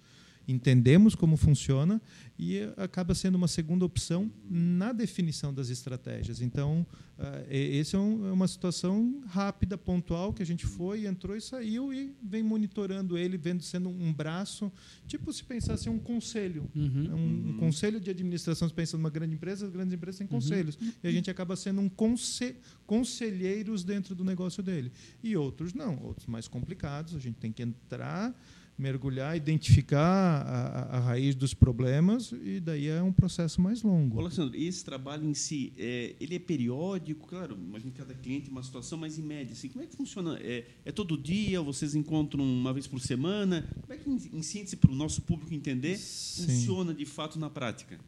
[0.52, 2.02] entendemos como funciona
[2.38, 6.42] e acaba sendo uma segunda opção na definição das estratégias.
[6.42, 6.86] Então,
[7.20, 11.36] ah, e- esse é, um- é uma situação rápida, pontual, que a gente foi, entrou
[11.38, 14.72] e saiu e vem monitorando ele, vendo sendo um braço,
[15.08, 16.68] tipo se pensasse um conselho.
[16.76, 17.16] Uhum.
[17.16, 20.78] Um, um conselho de administração, se pensa numa grande empresa, as grandes empresas têm conselhos.
[21.04, 22.56] E a gente acaba sendo um conse
[22.88, 24.92] conselheiros dentro do negócio dele.
[25.24, 28.36] E outros não, outros mais complicados, a gente tem que entrar,
[28.78, 30.00] mergulhar, identificar
[30.42, 34.20] a, a- raiz dos problemas e daí é um processo mais Ô, longo.
[34.20, 37.28] Alessandro, esse trabalho em si, é, ele é periódico?
[37.28, 40.38] Claro, imagino cada cliente uma situação, mas em média, assim, como é que funciona?
[40.42, 41.62] É, é todo dia?
[41.62, 43.68] Vocês encontram uma vez por semana?
[43.82, 46.46] Como é que, em, em síntese, para o nosso público entender, Sim.
[46.48, 48.00] funciona de fato na prática?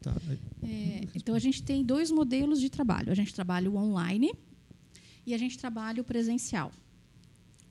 [0.00, 0.14] Tá.
[0.62, 3.12] É, então, a gente tem dois modelos de trabalho.
[3.12, 4.32] A gente trabalha o online
[5.26, 6.72] e a gente trabalha o presencial.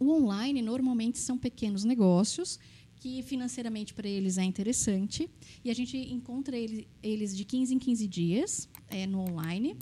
[0.01, 2.57] O online, normalmente, são pequenos negócios
[2.95, 5.29] que financeiramente para eles é interessante
[5.63, 9.75] e a gente encontra ele- eles de 15 em 15 dias é, no online,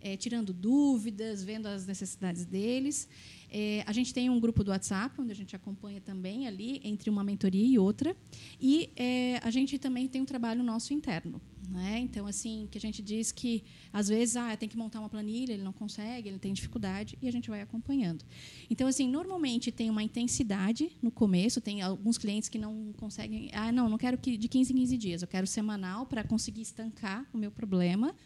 [0.00, 3.08] é, tirando dúvidas, vendo as necessidades deles.
[3.48, 7.08] É, a gente tem um grupo do WhatsApp, onde a gente acompanha também ali, entre
[7.10, 8.16] uma mentoria e outra.
[8.60, 11.40] E é, a gente também tem um trabalho nosso interno.
[11.70, 12.00] Né?
[12.00, 13.62] Então, assim, que a gente diz que,
[13.92, 17.28] às vezes, ah, tem que montar uma planilha, ele não consegue, ele tem dificuldade, e
[17.28, 18.24] a gente vai acompanhando.
[18.68, 23.70] Então, assim, normalmente tem uma intensidade no começo, tem alguns clientes que não conseguem, ah,
[23.70, 27.24] não, não quero que de 15 em 15 dias, eu quero semanal para conseguir estancar
[27.32, 28.16] o meu problema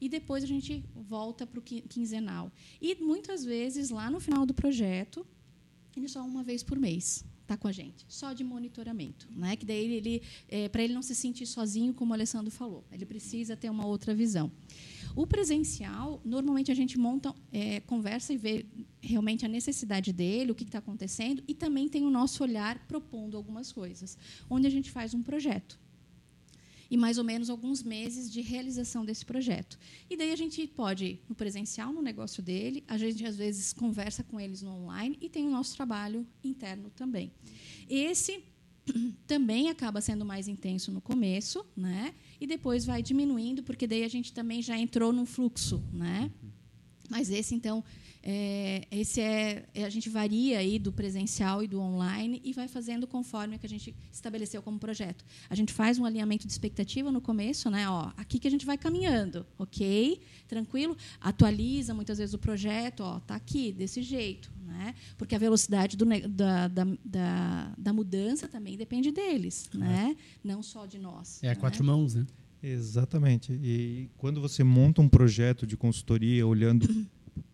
[0.00, 2.50] e depois a gente volta para o quinzenal.
[2.80, 5.26] E muitas vezes, lá no final do projeto,
[5.94, 9.56] ele só uma vez por mês está com a gente, só de monitoramento, né?
[9.56, 13.06] Que daí ele, é, para ele não se sentir sozinho, como o Alessandro falou, ele
[13.06, 14.52] precisa ter uma outra visão.
[15.16, 18.66] O presencial, normalmente a gente monta, é, conversa e vê
[19.00, 23.36] realmente a necessidade dele, o que está acontecendo, e também tem o nosso olhar propondo
[23.36, 24.18] algumas coisas,
[24.50, 25.78] onde a gente faz um projeto
[26.90, 29.78] e mais ou menos alguns meses de realização desse projeto.
[30.08, 34.22] E daí a gente pode no presencial, no negócio dele, a gente às vezes conversa
[34.22, 37.30] com eles no online e tem o nosso trabalho interno também.
[37.88, 38.42] Esse
[39.26, 42.14] também acaba sendo mais intenso no começo, né?
[42.40, 46.30] E depois vai diminuindo, porque daí a gente também já entrou num fluxo, né?
[47.10, 47.82] Mas esse, então,
[48.22, 53.06] é, esse é, a gente varia aí do presencial e do online e vai fazendo
[53.06, 55.24] conforme o que a gente estabeleceu como projeto.
[55.48, 57.88] A gente faz um alinhamento de expectativa no começo, né?
[57.88, 60.20] Ó, aqui que a gente vai caminhando, ok?
[60.46, 60.96] Tranquilo?
[61.20, 64.94] Atualiza muitas vezes o projeto, ó, tá aqui desse jeito, né?
[65.16, 70.16] Porque a velocidade do, da, da, da, da mudança também depende deles, né?
[70.42, 71.42] Não só de nós.
[71.42, 71.56] É a né?
[71.56, 72.26] quatro mãos, né?
[72.62, 73.52] Exatamente.
[73.52, 76.88] E quando você monta um projeto de consultoria olhando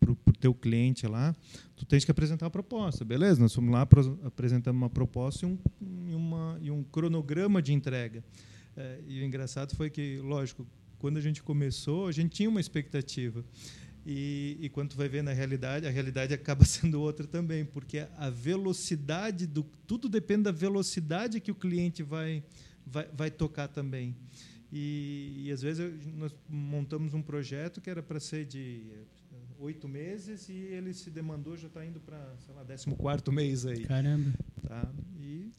[0.00, 1.34] para o teu cliente lá,
[1.74, 3.40] tu tens que apresentar uma proposta, beleza?
[3.40, 3.88] Nós fomos lá
[4.22, 5.58] apresentando uma proposta e um,
[6.14, 8.22] uma, e um cronograma de entrega.
[8.76, 10.66] É, e o engraçado foi que, lógico,
[10.98, 13.42] quando a gente começou, a gente tinha uma expectativa.
[14.04, 18.06] E, e quando tu vai ver na realidade, a realidade acaba sendo outra também, porque
[18.18, 22.44] a velocidade do tudo depende da velocidade que o cliente vai
[22.86, 24.14] vai, vai tocar também.
[24.70, 28.82] E, e às vezes eu- nós montamos um projeto que era para ser de
[29.58, 33.84] oito meses e ele se demandou já está indo para sei lá 14 mês aí
[33.84, 34.32] Caramba.
[34.66, 34.90] tá?
[35.20, 35.50] E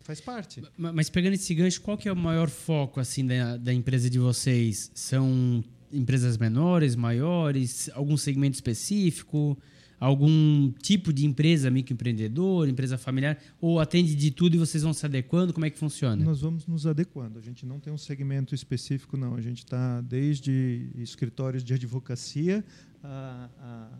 [0.00, 0.62] faz parte.
[0.76, 4.18] Mas pegando esse gancho, qual que é o maior foco assim da, da empresa de
[4.18, 4.90] vocês?
[4.94, 9.58] São empresas menores, maiores, algum segmento específico?
[10.04, 15.06] algum tipo de empresa, microempreendedor, empresa familiar, ou atende de tudo e vocês vão se
[15.06, 15.52] adequando?
[15.52, 16.22] Como é que funciona?
[16.22, 17.38] Nós vamos nos adequando.
[17.38, 19.34] A gente não tem um segmento específico, não.
[19.34, 22.62] A gente está desde escritórios de advocacia
[23.04, 23.50] a,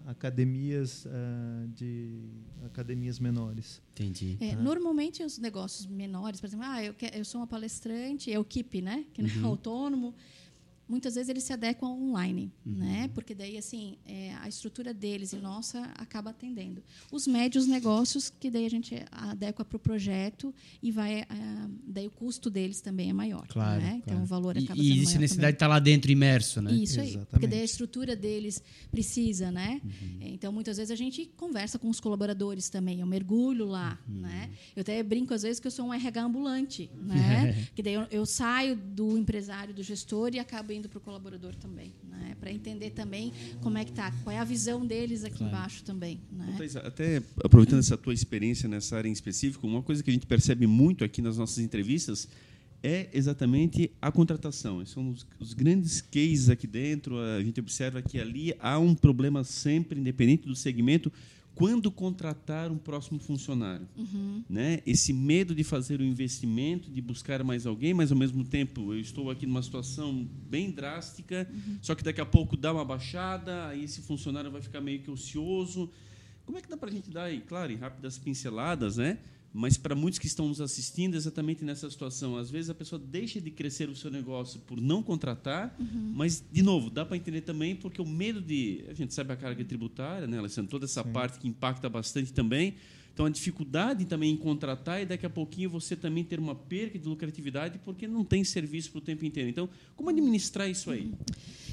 [0.06, 2.18] a academias a, de
[2.64, 3.82] academias menores.
[3.92, 4.38] Entendi.
[4.40, 8.38] É, normalmente os negócios menores, por exemplo, ah, eu, quero, eu sou uma palestrante, é
[8.38, 9.04] o KIP, né?
[9.12, 9.46] Que não é uhum.
[9.46, 10.14] autônomo
[10.94, 12.74] muitas vezes eles se adequam online, uhum.
[12.74, 13.10] né?
[13.12, 16.80] Porque daí assim é, a estrutura deles e nossa acaba atendendo.
[17.10, 21.26] Os médios negócios que daí a gente adequa para o projeto e vai é,
[21.84, 24.00] daí o custo deles também é maior, claro, né?
[24.04, 26.62] Então o valor acaba e, sendo e existe necessidade de estar tá lá dentro imerso,
[26.62, 26.72] né?
[26.72, 27.30] Isso aí, Exatamente.
[27.30, 29.80] porque daí a estrutura deles precisa, né?
[29.82, 30.18] Uhum.
[30.20, 34.20] Então muitas vezes a gente conversa com os colaboradores também, eu mergulho lá, uhum.
[34.20, 34.50] né?
[34.76, 37.66] Eu até brinco às vezes que eu sou um RH ambulante, né?
[37.74, 41.54] que daí eu, eu saio do empresário, do gestor e acabo indo para o colaborador
[41.54, 42.36] também, né?
[42.38, 45.54] para entender também como é que tá, qual é a visão deles aqui claro.
[45.54, 46.20] embaixo também.
[46.30, 46.56] Né?
[46.84, 50.66] Até aproveitando essa tua experiência nessa área em específico, uma coisa que a gente percebe
[50.66, 52.28] muito aqui nas nossas entrevistas
[52.84, 54.82] é exatamente a contratação.
[54.82, 57.18] Esses são os, os, grandes cases aqui dentro.
[57.18, 61.10] A gente observa que ali há um problema sempre, independente do segmento,
[61.54, 63.86] quando contratar um próximo funcionário.
[63.96, 64.42] Uhum.
[64.48, 64.82] Né?
[64.84, 69.00] Esse medo de fazer o investimento, de buscar mais alguém, mas ao mesmo tempo eu
[69.00, 71.78] estou aqui numa situação bem drástica, uhum.
[71.80, 75.10] só que daqui a pouco dá uma baixada, aí esse funcionário vai ficar meio que
[75.10, 75.90] ocioso.
[76.44, 79.18] Como é que dá para a gente dar, claro, em rápidas pinceladas, né?
[79.56, 83.40] Mas para muitos que estão nos assistindo, exatamente nessa situação, às vezes a pessoa deixa
[83.40, 86.12] de crescer o seu negócio por não contratar, uhum.
[86.12, 89.36] mas de novo, dá para entender também porque o medo de, a gente sabe a
[89.36, 91.12] carga tributária, né, Alessandro, toda essa Sim.
[91.12, 92.74] parte que impacta bastante também.
[93.12, 96.98] Então a dificuldade também em contratar e daqui a pouquinho você também ter uma perda
[96.98, 99.48] de lucratividade porque não tem serviço para o tempo inteiro.
[99.48, 101.12] Então, como administrar isso aí?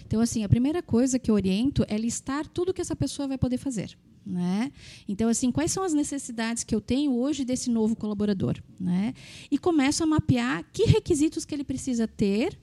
[0.05, 3.39] Então assim, a primeira coisa que eu oriento é listar tudo que essa pessoa vai
[3.39, 3.97] poder fazer.
[4.25, 4.71] Né?
[5.07, 8.61] Então, assim, quais são as necessidades que eu tenho hoje desse novo colaborador?
[8.79, 9.13] Né?
[9.49, 12.59] E começo a mapear que requisitos que ele precisa ter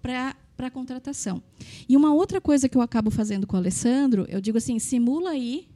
[0.00, 1.42] para a contratação.
[1.88, 5.30] E uma outra coisa que eu acabo fazendo com o Alessandro, eu digo assim, simula
[5.30, 5.68] aí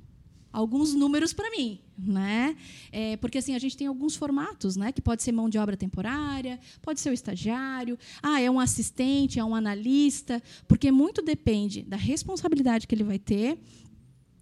[0.52, 2.54] alguns números para mim, né?
[2.90, 4.92] É, porque assim a gente tem alguns formatos, né?
[4.92, 9.38] Que pode ser mão de obra temporária, pode ser o estagiário, ah, é um assistente,
[9.38, 13.58] é um analista, porque muito depende da responsabilidade que ele vai ter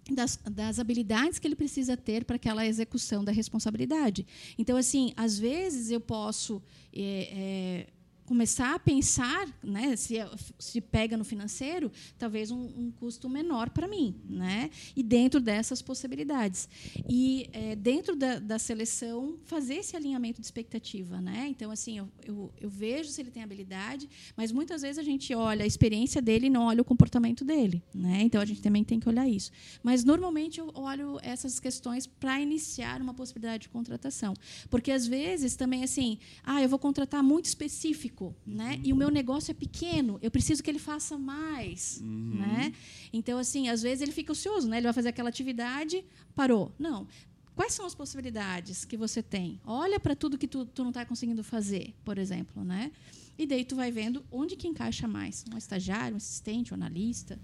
[0.09, 4.25] das, das, habilidades que ele precisa ter para aquela execução da responsabilidade.
[4.57, 6.61] Então, assim, às vezes eu posso
[6.93, 7.87] é, é,
[8.31, 10.15] começar a pensar, né, se,
[10.57, 15.81] se pega no financeiro, talvez um, um custo menor para mim, né, e dentro dessas
[15.81, 16.69] possibilidades.
[17.09, 21.19] E é, dentro da, da, seleção, fazer esse alinhamento de expectativa.
[21.19, 21.47] Né?
[21.49, 25.35] Então, assim, eu, eu, eu, vejo se ele tem habilidade, mas muitas vezes a gente
[25.35, 27.83] olha a experiência dele e não olha o comportamento dele.
[27.93, 28.21] Né?
[28.21, 29.51] Então, a gente também tem que olhar isso.
[29.83, 34.33] Mas, normalmente, eu olho essas questões para iniciar uma possibilidade de contratação.
[34.69, 38.79] Porque, às vezes, também, assim, ah, eu vou contratar muito específico, né?
[38.83, 42.35] E o meu negócio é pequeno, eu preciso que ele faça mais, uhum.
[42.39, 42.73] né?
[43.11, 44.77] Então assim, às vezes ele fica ocioso, né?
[44.77, 46.03] Ele vai fazer aquela atividade,
[46.35, 46.71] parou.
[46.77, 47.07] Não.
[47.55, 49.59] Quais são as possibilidades que você tem?
[49.65, 52.91] Olha para tudo que tu, tu não está conseguindo fazer, por exemplo, né?
[53.37, 57.37] E daí tu vai vendo onde que encaixa mais, um estagiário, um assistente, um analista.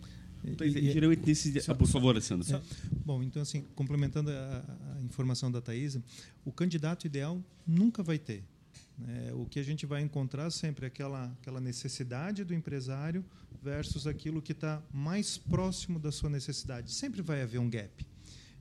[0.56, 1.60] Geralmente nesse.
[1.62, 2.56] Só, ah, por favor, Alessandro.
[2.56, 2.62] É,
[3.06, 6.02] bom, então assim, complementando a, a informação da Thaisa,
[6.46, 8.44] o candidato ideal nunca vai ter
[9.06, 13.24] é, o que a gente vai encontrar sempre é aquela, aquela necessidade do empresário
[13.62, 16.92] versus aquilo que está mais próximo da sua necessidade.
[16.92, 18.06] Sempre vai haver um gap.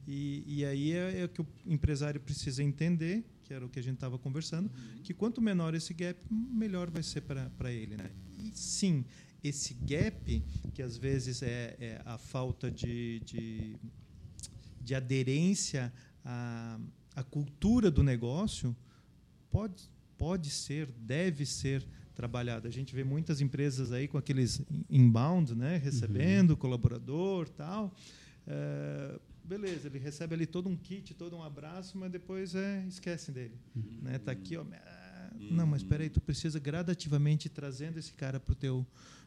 [0.06, 3.82] E, e aí é, é que o empresário precisa entender, que era o que a
[3.82, 4.70] gente estava conversando,
[5.02, 7.96] que quanto menor esse gap, melhor vai ser para ele.
[7.96, 8.10] Né?
[8.38, 9.04] E sim,
[9.42, 13.76] esse gap, que às vezes é, é a falta de, de,
[14.80, 15.92] de aderência
[16.24, 16.78] à,
[17.14, 18.76] à cultura do negócio,
[19.50, 22.68] pode pode ser, deve ser trabalhada.
[22.68, 26.56] A gente vê muitas empresas aí com aqueles inbound, né, recebendo uhum.
[26.56, 27.94] colaborador, tal.
[28.46, 33.34] É, beleza, ele recebe ali todo um kit, todo um abraço, mas depois é, esquecem
[33.34, 33.98] dele, uhum.
[34.02, 34.18] né?
[34.18, 34.62] Tá aqui, ó.
[34.62, 35.48] Uhum.
[35.50, 38.86] Não, mas espera aí, tu precisa gradativamente ir trazendo esse cara para o teu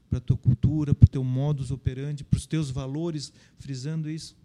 [0.09, 4.35] para tua cultura, para o teu modus operandi, para os teus valores, frisando isso.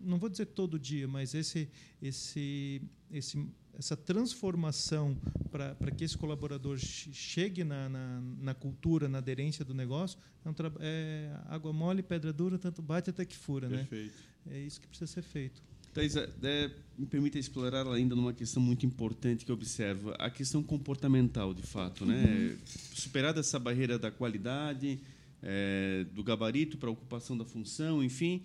[0.00, 1.68] Não vou dizer todo dia, mas esse
[2.00, 3.46] esse esse
[3.78, 5.16] essa transformação
[5.50, 10.54] para que esse colaborador chegue na, na, na, cultura, na aderência do negócio, é, um
[10.80, 13.68] é, água mole, pedra dura, tanto bate até que fura.
[13.68, 13.78] Né?
[13.78, 14.16] Perfeito.
[14.44, 14.56] Né?
[14.56, 15.62] É isso que precisa ser feito.
[15.94, 20.62] Thais, é, me permita explorar ainda numa questão muito importante que eu observo, a questão
[20.62, 22.04] comportamental, de fato.
[22.04, 22.24] Né?
[22.24, 22.58] Uhum.
[22.94, 25.00] Superada essa barreira da qualidade,
[25.40, 28.42] é, do gabarito para a ocupação da função, enfim.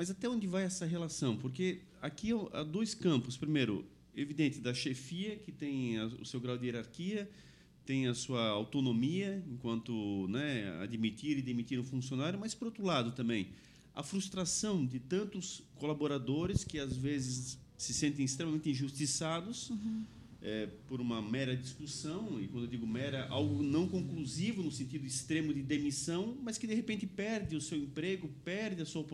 [0.00, 1.36] Mas até onde vai essa relação?
[1.36, 3.36] Porque aqui há dois campos.
[3.36, 3.84] Primeiro,
[4.16, 7.30] evidente, da chefia, que tem o seu grau de hierarquia,
[7.84, 13.12] tem a sua autonomia enquanto né, admitir e demitir um funcionário, mas, por outro lado,
[13.12, 13.48] também
[13.94, 19.68] a frustração de tantos colaboradores que, às vezes, se sentem extremamente injustiçados.
[19.68, 20.06] Uhum
[20.42, 25.06] é, por uma mera discussão, e quando eu digo mera, algo não conclusivo no sentido
[25.06, 29.04] extremo de demissão, mas que de repente perde o seu emprego, perde a sua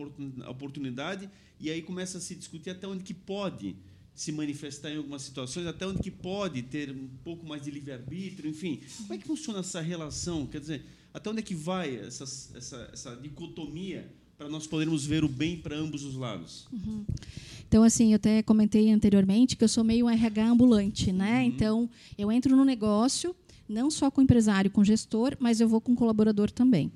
[0.47, 3.75] oportunidade, e aí começa a se discutir até onde que pode
[4.17, 8.49] se manifestar em algumas situações, até onde que pode ter um pouco mais de livre-arbítrio,
[8.49, 8.81] enfim.
[8.97, 10.47] Como é que funciona essa relação?
[10.47, 15.23] Quer dizer, até onde é que vai essa, essa, essa dicotomia para nós podermos ver
[15.23, 16.67] o bem para ambos os lados?
[16.71, 17.05] Uhum.
[17.67, 21.39] Então, assim, eu até comentei anteriormente que eu sou meio um RH ambulante, né?
[21.39, 21.45] Uhum.
[21.45, 23.35] Então, eu entro no negócio,
[23.67, 26.91] não só com o empresário, com o gestor, mas eu vou com o colaborador também.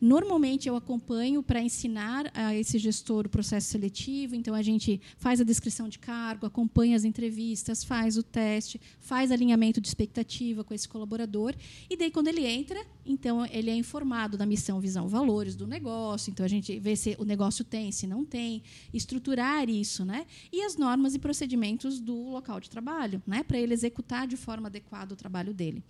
[0.00, 5.40] Normalmente eu acompanho para ensinar a esse gestor o processo seletivo, então a gente faz
[5.40, 10.74] a descrição de cargo, acompanha as entrevistas, faz o teste, faz alinhamento de expectativa com
[10.74, 11.54] esse colaborador
[11.88, 16.30] e daí quando ele entra, então ele é informado da missão, visão, valores do negócio,
[16.30, 20.26] então a gente vê se o negócio tem, se não tem, estruturar isso, né?
[20.52, 24.68] E as normas e procedimentos do local de trabalho, né, para ele executar de forma
[24.68, 25.82] adequada o trabalho dele.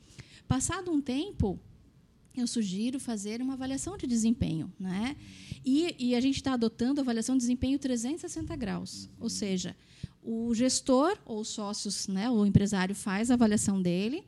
[0.46, 1.59] Passado um tempo,
[2.41, 4.72] eu sugiro fazer uma avaliação de desempenho.
[4.78, 5.16] Né?
[5.64, 9.09] E, e a gente está adotando a avaliação de desempenho 360 graus.
[9.18, 9.76] Ou seja,
[10.22, 14.24] o gestor ou os sócios, né, o empresário faz a avaliação dele,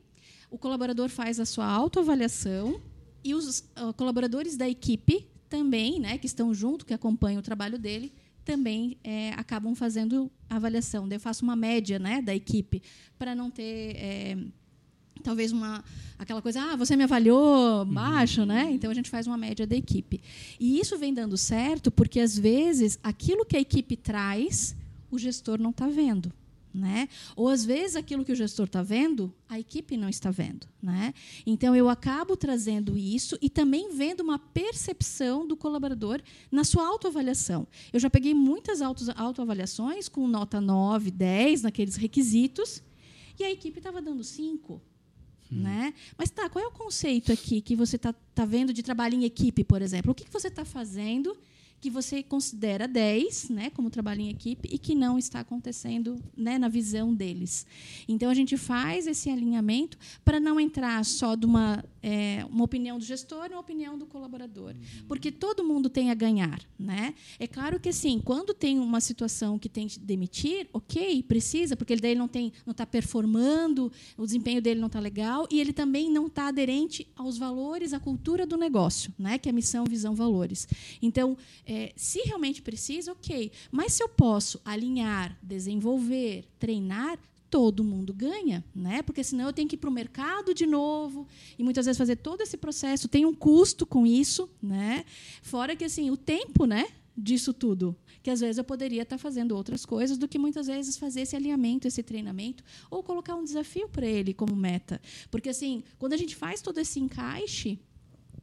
[0.49, 2.81] o colaborador faz a sua autoavaliação
[3.23, 7.77] e os uh, colaboradores da equipe também, né, que estão junto, que acompanham o trabalho
[7.77, 8.13] dele,
[8.45, 11.07] também é, acabam fazendo a avaliação.
[11.11, 12.81] eu faço uma média né, da equipe
[13.17, 14.37] para não ter é,
[15.23, 15.83] talvez uma
[16.19, 18.47] aquela coisa, ah, você me avaliou baixo, uhum.
[18.47, 18.69] né?
[18.71, 20.21] Então a gente faz uma média da equipe.
[20.59, 24.75] E isso vem dando certo porque às vezes aquilo que a equipe traz,
[25.09, 26.31] o gestor não está vendo.
[26.71, 27.09] Né?
[27.35, 30.67] Ou às vezes aquilo que o gestor está vendo, a equipe não está vendo.
[30.79, 31.15] Né?
[31.43, 37.67] Então eu acabo trazendo isso e também vendo uma percepção do colaborador na sua autoavaliação.
[37.91, 42.83] Eu já peguei muitas autoavaliações com nota 9, 10 naqueles requisitos,
[43.39, 44.79] e a equipe estava dando 5.
[45.51, 45.61] Hum.
[45.61, 45.93] Né?
[46.17, 49.23] Mas tá, qual é o conceito aqui que você está tá vendo de trabalho em
[49.23, 50.11] equipe, por exemplo?
[50.11, 51.35] O que, que você está fazendo
[51.79, 56.57] que você considera 10, né, como trabalho em equipe, e que não está acontecendo né,
[56.57, 57.65] na visão deles.
[58.07, 62.97] Então, a gente faz esse alinhamento para não entrar só de uma, é, uma opinião
[62.97, 64.73] do gestor e uma opinião do colaborador.
[64.73, 65.05] Uhum.
[65.07, 66.61] Porque todo mundo tem a ganhar.
[66.77, 67.13] Né?
[67.37, 71.93] É claro que, assim, quando tem uma situação que tem que demitir, ok, precisa, porque
[71.93, 72.29] ele daí não
[72.67, 77.37] está performando, o desempenho dele não está legal, e ele também não está aderente aos
[77.37, 80.67] valores, à cultura do negócio, né, que é missão, visão, valores.
[81.01, 83.51] Então, é, se realmente precisa, ok.
[83.71, 87.19] Mas se eu posso alinhar, desenvolver, treinar,
[87.49, 89.01] todo mundo ganha, né?
[89.01, 91.27] Porque senão eu tenho que ir para o mercado de novo
[91.57, 95.03] e muitas vezes fazer todo esse processo tem um custo com isso, né?
[95.41, 96.87] Fora que assim o tempo, né?
[97.17, 100.95] Disso tudo, que às vezes eu poderia estar fazendo outras coisas do que muitas vezes
[100.95, 105.83] fazer esse alinhamento, esse treinamento ou colocar um desafio para ele como meta, porque assim
[105.97, 107.77] quando a gente faz todo esse encaixe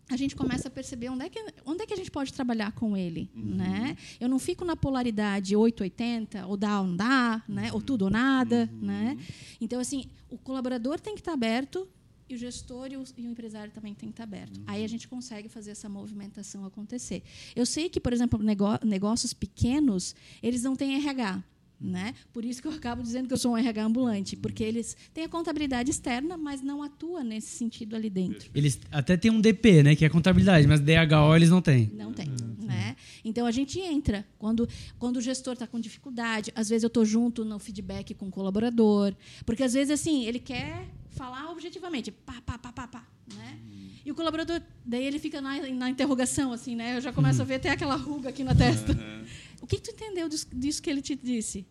[0.09, 2.73] a gente começa a perceber onde é que, onde é que a gente pode trabalhar
[2.73, 3.29] com ele.
[3.35, 3.57] Uhum.
[3.57, 3.97] Né?
[4.21, 7.73] Eu não fico na polaridade 880, ou dá ou não dá, né?
[7.73, 8.71] ou tudo ou nada.
[8.73, 8.87] Uhum.
[8.87, 9.19] Né?
[9.61, 11.89] Então, assim, o colaborador tem que estar aberto
[12.29, 14.59] e o gestor e o, e o empresário também tem que estar aberto.
[14.59, 14.65] Uhum.
[14.67, 17.23] Aí a gente consegue fazer essa movimentação acontecer.
[17.55, 18.41] Eu sei que, por exemplo,
[18.85, 21.43] negócios pequenos, eles não têm RH.
[21.79, 22.15] Né?
[22.33, 25.25] Por isso que eu acabo dizendo que eu sou um RH ambulante, porque eles têm
[25.25, 28.51] a contabilidade externa, mas não atua nesse sentido ali dentro.
[28.55, 31.91] Eles até têm um DP, né, que é a contabilidade, mas DHO eles não têm.
[31.95, 32.29] Não tem,
[32.61, 32.97] né?
[33.23, 34.67] Então a gente entra quando
[34.99, 38.31] quando o gestor está com dificuldade, às vezes eu estou junto no feedback com o
[38.31, 39.15] colaborador,
[39.45, 43.59] porque às vezes assim ele quer falar objetivamente, pá, pá, pá, pá, pá, né?
[44.05, 46.97] E o colaborador, daí ele fica na, na interrogação, assim, né?
[46.97, 48.93] Eu já começo a ver até aquela ruga aqui na testa.
[48.93, 49.25] Uhum.
[49.61, 51.67] O que, tu entendeu disso, disso, que ele te disse?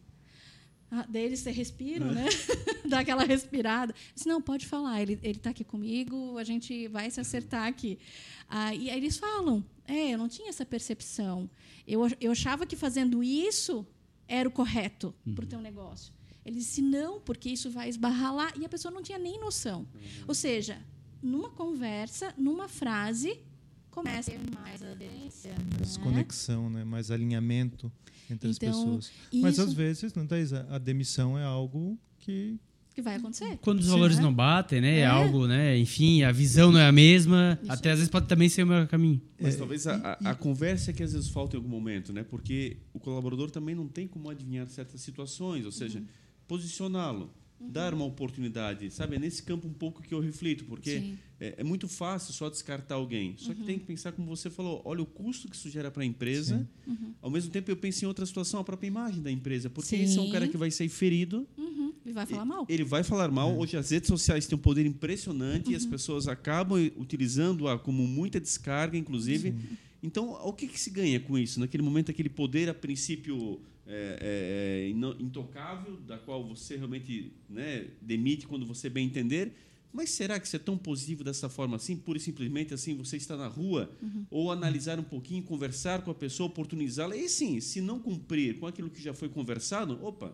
[0.91, 2.25] Ah, daí eles respiram, né?
[2.87, 3.93] Dá aquela respirada.
[4.13, 7.97] Disse, não, pode falar, ele está aqui comigo, a gente vai se acertar aqui.
[8.47, 11.49] Ah, e aí eles falam, é, eu não tinha essa percepção.
[11.87, 13.85] Eu, eu achava que fazendo isso
[14.27, 15.35] era o correto uhum.
[15.35, 16.13] para o teu negócio.
[16.45, 18.53] Ele disse, não, porque isso vai esbarrar lá.
[18.59, 19.79] E a pessoa não tinha nem noção.
[19.79, 20.25] Uhum.
[20.27, 20.79] Ou seja,
[21.21, 23.39] numa conversa, numa frase,
[23.95, 25.53] começa a ter mais aderência.
[25.79, 26.03] Mais né?
[26.03, 26.83] conexão, né?
[26.83, 27.91] mais alinhamento
[28.29, 29.11] entre as Então, pessoas.
[29.33, 32.59] Mas isso- às vezes, não, Thaís, a a demissão é algo que
[32.93, 33.57] que vai acontecer.
[33.61, 34.23] Quando os Sim, valores né?
[34.23, 34.99] não batem, né?
[34.99, 35.01] É.
[35.01, 35.05] É.
[35.05, 35.77] algo, né?
[35.77, 37.59] Enfim, a visão não é a mesma.
[37.61, 39.21] Isso até às vezes pode também ser o meu caminho.
[39.37, 42.13] Mas É, talvez a, a- a conversa é que às vezes falta em algum momento,
[42.13, 42.23] né?
[42.23, 46.05] Porque o colaborador também não tem como adivinhar certas situações, ou seja, Uhum.
[46.47, 49.15] posicioná-lo, dar uma oportunidade, sabe?
[49.15, 51.11] É nesse campo um pouco que eu reflito, porque Sim.
[51.11, 51.17] Uhum.
[51.39, 53.33] é, é muito fácil só descartar alguém.
[53.37, 56.03] Só que tem que pensar como você falou, olha o custo que isso gera para
[56.03, 56.67] a empresa.
[57.21, 60.17] Ao mesmo tempo eu penso em outra situação, a própria imagem da empresa, porque esse
[60.17, 60.31] é um Sim.
[60.31, 62.65] cara que vai sair ferido Uhum, e vai falar mal.
[62.69, 63.57] ele vai falar mal.
[63.57, 68.39] Hoje as redes sociais têm um poder impressionante e as pessoas acabam utilizando-a como muita
[68.39, 69.55] descarga, inclusive.
[70.03, 71.59] Então, o que, que se ganha com isso?
[71.59, 74.17] Naquele momento, aquele poder, a princípio, é,
[74.85, 79.53] é, ino- intocável, da qual você realmente né, demite quando você bem entender.
[79.93, 81.95] Mas será que isso é tão positivo dessa forma assim?
[81.95, 83.89] Pura e simplesmente assim, você está na rua,
[84.29, 87.15] ou analisar um pouquinho, conversar com a pessoa, oportunizá-la.
[87.15, 90.33] E sim, se não cumprir com aquilo que já foi conversado, opa,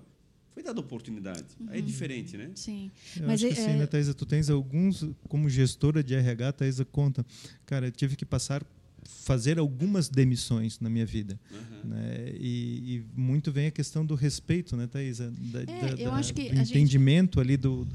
[0.52, 1.45] foi dada oportunidade.
[1.68, 2.49] Aí é diferente, né?
[2.56, 2.89] Sim.
[3.16, 4.16] Eu Mas acho que é- sim, né, Thaisa?
[4.16, 7.24] Tu tens alguns, como gestora de RH, Thaisa conta,
[7.68, 8.66] cara, eu tive que passar,
[9.04, 11.39] fazer algumas demissões na minha vida.
[11.52, 11.89] Aham.
[11.89, 12.32] Né?
[12.39, 15.32] E, e muito vem a questão do respeito, né, Thaisa?
[15.38, 17.88] Da, da- eu da- acho que do a gente- entendimento ali do,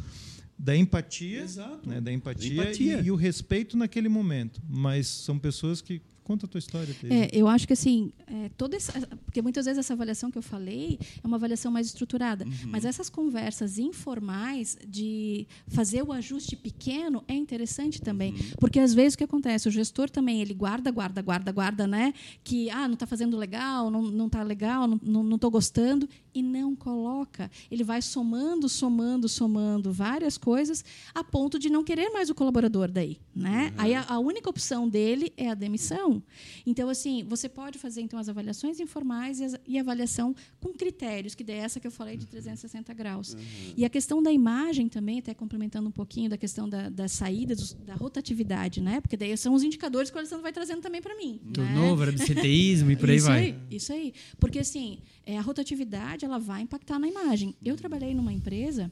[0.58, 1.88] da empatia, Exato.
[1.88, 3.00] né, da empatia, Empatia.
[3.00, 4.60] E, e o respeito naquele momento.
[4.68, 6.00] Mas são pessoas que...
[6.26, 6.92] Conta a tua história.
[7.08, 8.92] É, eu acho que assim, é, toda essa,
[9.24, 13.08] porque muitas vezes essa avaliação que eu falei é uma avaliação mais estruturada, mas essas
[13.08, 19.22] conversas informais de fazer o ajuste pequeno é interessante também, porque às vezes o que
[19.22, 22.12] acontece, o gestor também ele guarda, guarda, guarda, guarda, né?
[22.42, 27.50] Que ah, não está fazendo legal, não está legal, não estou gostando e não coloca.
[27.70, 30.84] Ele vai somando, somando, somando várias coisas
[31.14, 33.72] a ponto de não querer mais o colaborador daí, né?
[33.78, 36.22] Aí a, a única opção dele é a demissão.
[36.66, 41.34] Então, assim, você pode fazer então as avaliações informais e, as- e avaliação com critérios,
[41.34, 43.36] que daí é essa que eu falei de 360 graus.
[43.76, 47.54] E a questão da imagem também, até complementando um pouquinho da questão da, da saída,
[47.56, 49.00] dos- da rotatividade, né?
[49.00, 51.40] Porque daí são os indicadores que o Alessandro vai trazendo também para mim.
[51.44, 51.50] né?
[51.54, 53.42] Turnover, absenteísmo e por aí isso vai.
[53.42, 54.12] Aí, isso aí.
[54.38, 57.54] Porque, assim, é, a rotatividade ela vai impactar na imagem.
[57.62, 58.90] Eu trabalhei numa empresa,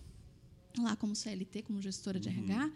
[0.79, 2.73] lá como CLT, como gestora de RH,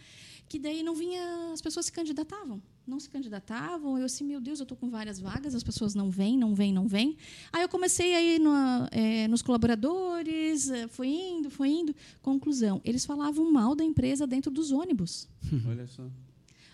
[0.49, 2.63] que daí não vinha, as pessoas se candidatavam.
[2.87, 3.99] Não se candidatavam.
[3.99, 6.73] Eu assim, meu Deus, eu estou com várias vagas, as pessoas não vêm, não vêm,
[6.73, 7.17] não vêm.
[7.53, 8.53] Aí eu comecei a ir no,
[8.93, 11.95] é, nos colaboradores, é, foi indo, foi indo.
[12.23, 15.29] Conclusão, eles falavam mal da empresa dentro dos ônibus.
[15.69, 16.09] Olha só.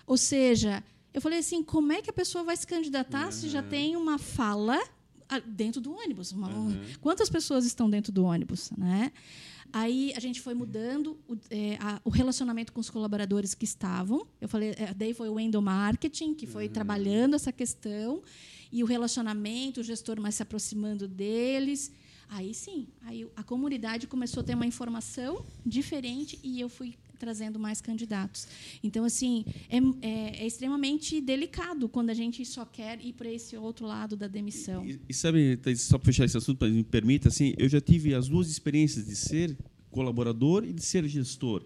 [0.06, 3.62] Ou seja, eu falei assim, como é que a pessoa vai se candidatar se já
[3.62, 4.78] tem uma fala
[5.46, 6.32] dentro do ônibus?
[6.32, 6.48] Uma-
[7.00, 9.12] Quantas pessoas estão dentro do ônibus, né?
[9.72, 14.24] Aí a gente foi mudando o, é, a- o relacionamento com os colaboradores que estavam.
[14.40, 18.22] Eu falei, é, daí foi o endomarketing que foi trabalhando essa questão
[18.70, 21.90] e o relacionamento, o gestor mais se aproximando deles.
[22.28, 27.58] Aí sim, aí a comunidade começou a ter uma informação diferente e eu fui trazendo
[27.58, 28.46] mais candidatos.
[28.82, 33.56] Então, assim, é, é- é extremamente delicado quando a gente só quer ir para esse
[33.56, 34.84] outro lado da demissão.
[34.86, 38.28] E, e sabe, só para fechar esse assunto, me permita, assim, eu já tive as
[38.28, 39.56] duas experiências de ser
[39.90, 41.62] colaborador e de ser gestor.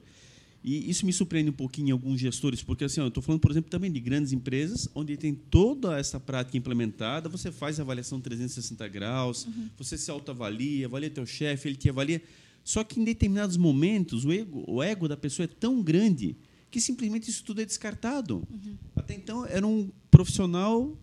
[0.62, 3.40] E isso me surpreende um pouquinho em alguns gestores, porque assim, ó, eu estou falando,
[3.40, 7.82] por exemplo, também de grandes empresas, onde tem toda essa prática implementada, você faz a
[7.84, 9.46] avaliação 360 graus,
[9.78, 12.20] você se autoavalia, avalia teu chefe, ele te avalia.
[12.68, 16.36] Só que em determinados momentos, o ego, o ego da pessoa é tão grande
[16.70, 18.46] que simplesmente isso tudo é descartado.
[18.94, 20.94] Até então, era um profissional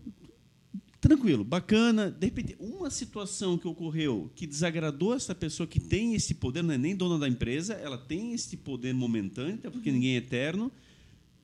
[1.00, 2.08] tranquilo, bacana.
[2.08, 6.72] De repente, uma situação que ocorreu que desagradou essa pessoa que tem esse poder, não
[6.72, 10.70] é nem dona da empresa, ela tem esse poder momentâneo, até porque ninguém é eterno,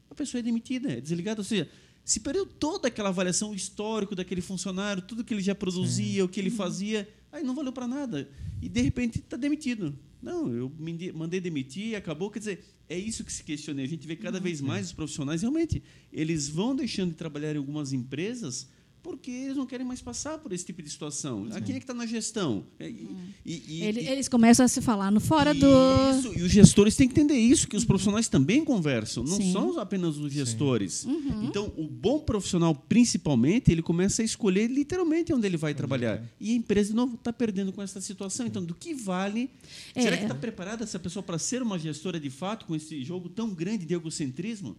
[0.09, 1.41] a pessoa é demitida, é desligada.
[1.41, 1.69] Ou seja,
[2.05, 6.29] se perdeu toda aquela avaliação o histórico daquele funcionário, tudo que ele já produzia, o
[6.29, 8.31] que ele fazia, aí não valeu para nada.
[8.61, 9.99] E, de repente, está demitido.
[10.23, 10.73] Não, eu
[11.15, 12.31] mandei demitir e acabou.
[12.31, 13.83] Quer dizer, é isso que se questiona.
[13.83, 17.59] A gente vê cada vez mais os profissionais, realmente, eles vão deixando de trabalhar em
[17.59, 18.69] algumas empresas
[19.03, 21.47] porque eles não querem mais passar por esse tipo de situação.
[21.51, 22.65] Ah, Quem é que está na gestão?
[22.79, 23.09] É, E,
[23.45, 25.67] e- e- Ele- eles começam a se falar no fora do.
[26.19, 29.53] isso, e os gestores têm que entender isso, que os profissionais também conversam, não Sim.
[29.53, 31.07] são apenas os gestores.
[31.43, 36.23] Então, o bom profissional, principalmente, ele começa a escolher literalmente onde ele vai trabalhar.
[36.41, 38.47] E a empresa, de novo, está perdendo com essa situação.
[38.47, 39.51] Então, do que vale?
[39.95, 40.03] É.
[40.03, 43.29] Será que está preparada essa pessoa para ser uma gestora de fato com esse jogo
[43.29, 44.77] tão grande de egocentrismo?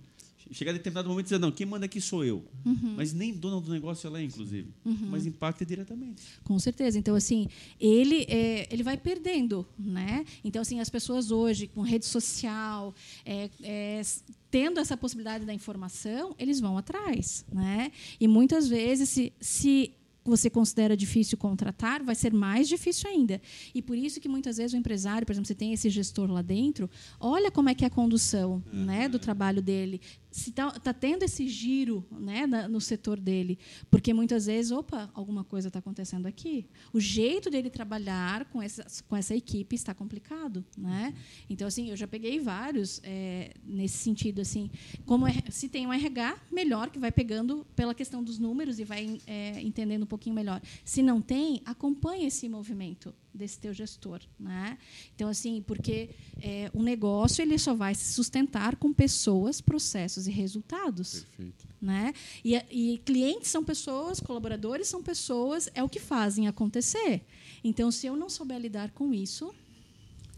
[0.54, 2.46] Chegar a determinado momento e dizer, não, quem manda aqui sou eu.
[2.66, 2.94] Uhum.
[2.96, 4.72] Mas nem dona do negócio ela é, inclusive.
[5.10, 6.24] Mas impacta diretamente.
[6.44, 6.98] Com certeza.
[6.98, 7.48] Então, assim,
[7.80, 10.26] ele, é, ele vai perdendo, né?
[10.44, 12.94] Então, assim, as pessoas hoje, com rede social,
[13.26, 14.02] é, é,
[14.50, 17.92] tendo essa possibilidade da informação, eles vão atrás, né?
[18.20, 19.94] E muitas vezes, se, se
[20.26, 23.42] você considera difícil contratar, vai ser mais difícil ainda.
[23.74, 26.42] E por isso que muitas vezes o empresário, por exemplo, você tem esse gestor lá
[26.42, 30.00] dentro, olha como é que é a condução né, do trabalho dele.
[30.32, 33.60] Se está tá tendo esse giro né, na, no setor dele,
[33.92, 36.66] porque muitas vezes, opa, alguma coisa está acontecendo aqui.
[36.92, 41.14] O jeito dele trabalhar com essa, com essa equipe está complicado, né?
[41.50, 44.72] Então assim, eu já peguei vários é, nesse sentido assim,
[45.06, 48.84] como é, se tem um RH, melhor que vai pegando pela questão dos números e
[48.84, 50.62] vai é, entendendo pouquinho melhor.
[50.86, 54.78] Se não tem, acompanhe esse movimento desse teu gestor, né?
[55.16, 60.32] Então assim, porque é, o negócio ele só vai se sustentar com pessoas, processos e
[60.32, 61.68] resultados, Perfeito.
[61.82, 62.14] né?
[62.46, 67.26] E, e clientes são pessoas, colaboradores são pessoas, é o que fazem acontecer.
[67.64, 69.54] Então, se eu não souber lidar com isso,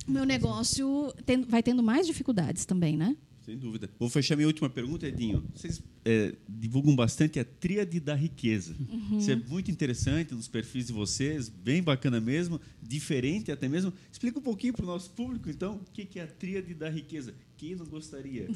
[0.08, 1.14] o meu negócio
[1.48, 3.16] vai tendo mais dificuldades também, né?
[3.46, 3.88] Sem dúvida.
[4.00, 5.46] Vou fechar minha última pergunta, Edinho.
[5.54, 8.76] Vocês é, divulgam bastante a tríade da riqueza.
[9.20, 13.94] Isso é muito interessante nos perfis de vocês, bem bacana mesmo, diferente até mesmo.
[14.12, 16.90] Explica um pouquinho para o nosso público, então, o que que é a tríade da
[16.90, 17.36] riqueza.
[17.56, 18.48] Quem não gostaria?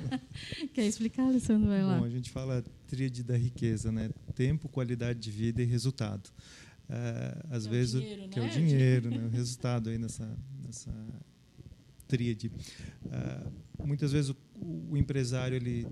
[0.72, 1.68] Quer explicar, Alessandro?
[1.68, 1.98] Vai lá.
[1.98, 4.08] Bom, a gente fala tríade da riqueza, né?
[4.34, 6.30] Tempo, qualidade de vida e resultado.
[6.88, 8.48] Ah, às Que é o vezes dinheiro, que é né?
[8.48, 9.26] o dinheiro, né?
[9.26, 10.26] O resultado aí nessa
[10.64, 10.90] nessa
[12.06, 12.50] tríade.
[13.10, 13.50] Ah,
[13.84, 14.36] muitas vezes o,
[14.90, 15.86] o empresário ele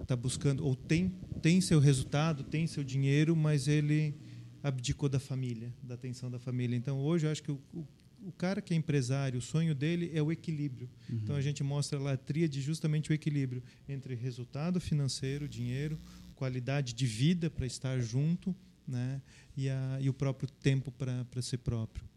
[0.00, 4.14] está buscando ou tem tem seu resultado, tem seu dinheiro, mas ele
[4.62, 6.76] abdicou da família, da atenção da família.
[6.76, 7.84] Então hoje eu acho que o, o,
[8.26, 10.88] o cara que é empresário, o sonho dele é o equilíbrio.
[11.10, 15.98] Então a gente mostra lá a tríade justamente o equilíbrio entre resultado financeiro, dinheiro,
[16.36, 18.54] qualidade de vida para estar junto,
[18.86, 19.20] né?
[19.56, 22.11] E, a, e o próprio tempo para si próprio.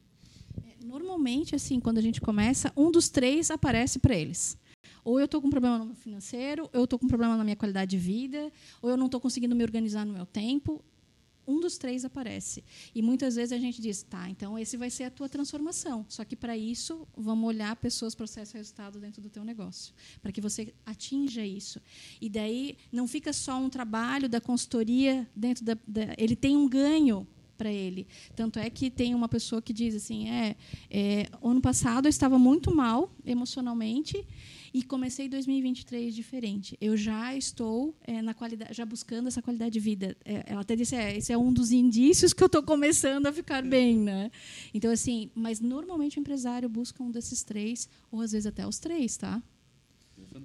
[0.84, 4.58] Normalmente, assim, quando a gente começa, um dos três aparece para eles.
[5.04, 7.38] Ou eu estou com um problema no meu financeiro, ou eu estou com um problema
[7.38, 8.52] na minha qualidade de vida,
[8.82, 10.84] ou eu não estou conseguindo me organizar no meu tempo.
[11.48, 12.64] Um dos três aparece.
[12.94, 16.04] E muitas vezes a gente diz, tá, então esse vai ser a tua transformação.
[16.10, 19.94] Só que para isso, vamos olhar pessoas, processo e resultado dentro do teu negócio,
[20.24, 21.80] para que você atinja isso.
[22.20, 26.68] E daí não fica só um trabalho da consultoria dentro da, da ele tem um
[26.68, 28.08] ganho para ele.
[28.36, 30.56] Tanto é que tem uma pessoa que diz assim, é,
[30.90, 34.26] é, ano passado eu estava muito mal emocionalmente
[34.74, 36.78] e comecei 2023 diferente.
[36.82, 40.18] Eu já estou é, na qualidade, já buscando essa qualidade de vida.
[40.26, 43.32] É, ela até disse, é, esse é um dos indícios que eu estou começando a
[43.32, 44.30] ficar bem, né?
[44.74, 48.78] Então assim, mas normalmente o empresário busca um desses três ou às vezes até os
[48.78, 49.42] três, tá?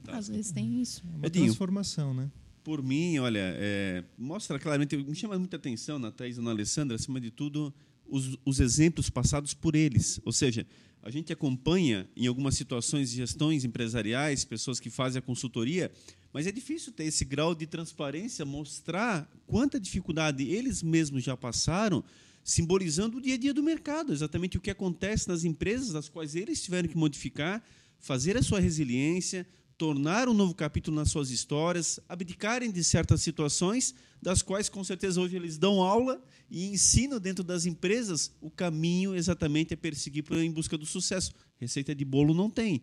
[0.09, 1.03] Às vezes tem isso.
[1.15, 2.31] É uma transformação, né?
[2.63, 6.95] Por mim, olha, é, mostra claramente, me chama muita atenção na Thais e na Alessandra,
[6.97, 7.73] acima de tudo,
[8.07, 10.21] os, os exemplos passados por eles.
[10.25, 10.67] Ou seja,
[11.03, 15.91] a gente acompanha em algumas situações gestões empresariais, pessoas que fazem a consultoria,
[16.33, 22.05] mas é difícil ter esse grau de transparência, mostrar quanta dificuldade eles mesmos já passaram,
[22.45, 26.35] simbolizando o dia a dia do mercado, exatamente o que acontece nas empresas, das quais
[26.35, 27.63] eles tiveram que modificar,
[27.99, 29.47] fazer a sua resiliência,
[29.81, 35.19] tornar um novo capítulo nas suas histórias, abdicarem de certas situações, das quais com certeza
[35.19, 40.51] hoje eles dão aula e ensinam dentro das empresas o caminho exatamente é perseguir em
[40.51, 41.33] busca do sucesso.
[41.59, 42.83] Receita de bolo não tem,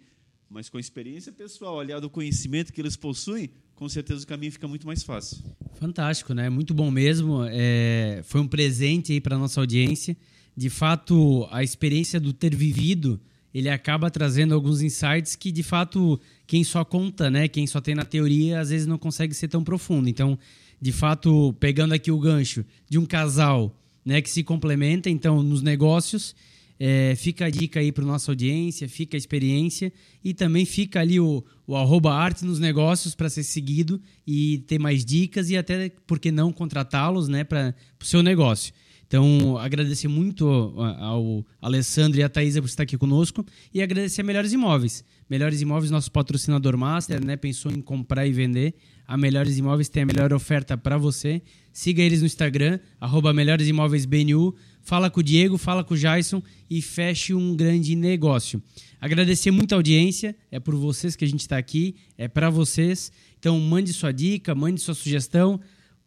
[0.50, 4.52] mas com a experiência pessoal, aliado ao conhecimento que eles possuem, com certeza o caminho
[4.52, 5.38] fica muito mais fácil.
[5.76, 6.50] Fantástico, né?
[6.50, 7.44] Muito bom mesmo.
[7.48, 10.18] É, foi um presente aí para nossa audiência.
[10.56, 13.22] De fato, a experiência do ter vivido,
[13.58, 17.48] ele acaba trazendo alguns insights que, de fato, quem só conta, né?
[17.48, 20.08] Quem só tem na teoria, às vezes não consegue ser tão profundo.
[20.08, 20.38] Então,
[20.80, 25.64] de fato, pegando aqui o gancho de um casal, né, que se complementa, então, nos
[25.64, 26.36] negócios,
[26.80, 29.92] é, fica a dica aí para nossa audiência, fica a experiência
[30.24, 34.78] e também fica ali o, o arroba arte nos negócios para ser seguido e ter
[34.78, 38.72] mais dicas e até, por que não, contratá-los né, para o seu negócio.
[39.08, 44.24] Então, agradecer muito ao Alessandro e à Thaisa por estar aqui conosco e agradecer a
[44.24, 45.02] Melhores Imóveis.
[45.30, 47.38] Melhores Imóveis, nosso patrocinador master, né?
[47.38, 48.74] Pensou em comprar e vender.
[49.08, 51.42] A Melhores Imóveis tem a melhor oferta para você.
[51.72, 54.54] Siga eles no Instagram, arroba Melhores Imóveis BNU.
[54.82, 58.62] Fala com o Diego, fala com o Jason e feche um grande negócio.
[59.00, 63.10] Agradecer muito a audiência, é por vocês que a gente está aqui, é para vocês.
[63.40, 65.62] Então, mande sua dica, mande sua sugestão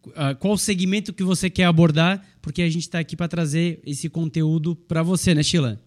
[0.07, 4.09] uh, qual segmento que você quer abordar, porque a gente está aqui para trazer esse
[4.09, 5.79] conteúdo para você, né, Sheila?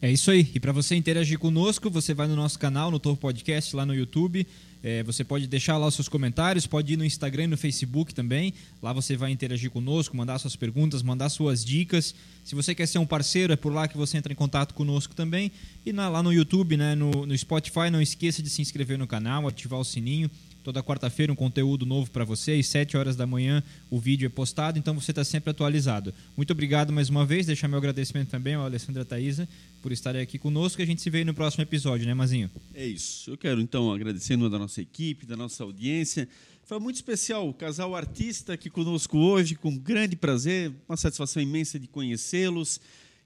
[0.00, 0.50] É isso aí.
[0.52, 3.94] E para você interagir conosco, você vai no nosso canal, no Torre Podcast, lá no
[3.94, 4.44] YouTube.
[4.82, 8.12] É, você pode deixar lá os seus comentários, pode ir no Instagram e no Facebook
[8.12, 8.52] também.
[8.82, 12.16] Lá você vai interagir conosco, mandar suas perguntas, mandar suas dicas.
[12.42, 15.14] Se você quer ser um parceiro, é por lá que você entra em contato conosco
[15.14, 15.52] também.
[15.86, 19.06] E na, lá no YouTube, né, no, no Spotify, não esqueça de se inscrever no
[19.06, 20.28] canal, ativar o sininho.
[20.62, 24.78] Toda quarta-feira um conteúdo novo para vocês, 7 horas da manhã o vídeo é postado,
[24.78, 26.14] então você está sempre atualizado.
[26.36, 29.48] Muito obrigado mais uma vez, deixar meu agradecimento também ao Alessandra Thaisa
[29.82, 32.48] por estarem aqui conosco e a gente se vê no próximo episódio, né, Mazinho?
[32.74, 33.28] É isso.
[33.32, 36.28] Eu quero então agradecer da nossa equipe, da nossa audiência.
[36.62, 41.76] Foi muito especial o casal artista aqui conosco hoje, com grande prazer, uma satisfação imensa
[41.76, 42.80] de conhecê-los.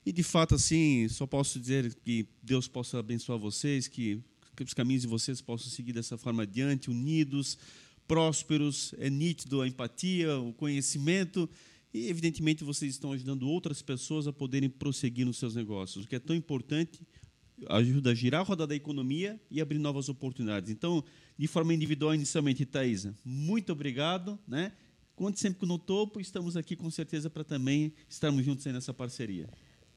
[0.06, 4.20] E de fato, assim, só posso dizer que Deus possa abençoar vocês, que
[4.64, 7.58] que os caminhos de vocês possam seguir dessa forma adiante, unidos,
[8.08, 11.48] prósperos, é nítido a empatia, o conhecimento
[11.92, 16.16] e, evidentemente, vocês estão ajudando outras pessoas a poderem prosseguir nos seus negócios, o que
[16.16, 17.00] é tão importante,
[17.68, 20.70] ajuda a girar a roda da economia e abrir novas oportunidades.
[20.70, 21.02] Então,
[21.38, 24.72] de forma individual, inicialmente, Thaisa, muito obrigado, né?
[25.14, 29.48] Conte sempre no topo, estamos aqui com certeza para também estarmos juntos nessa parceria.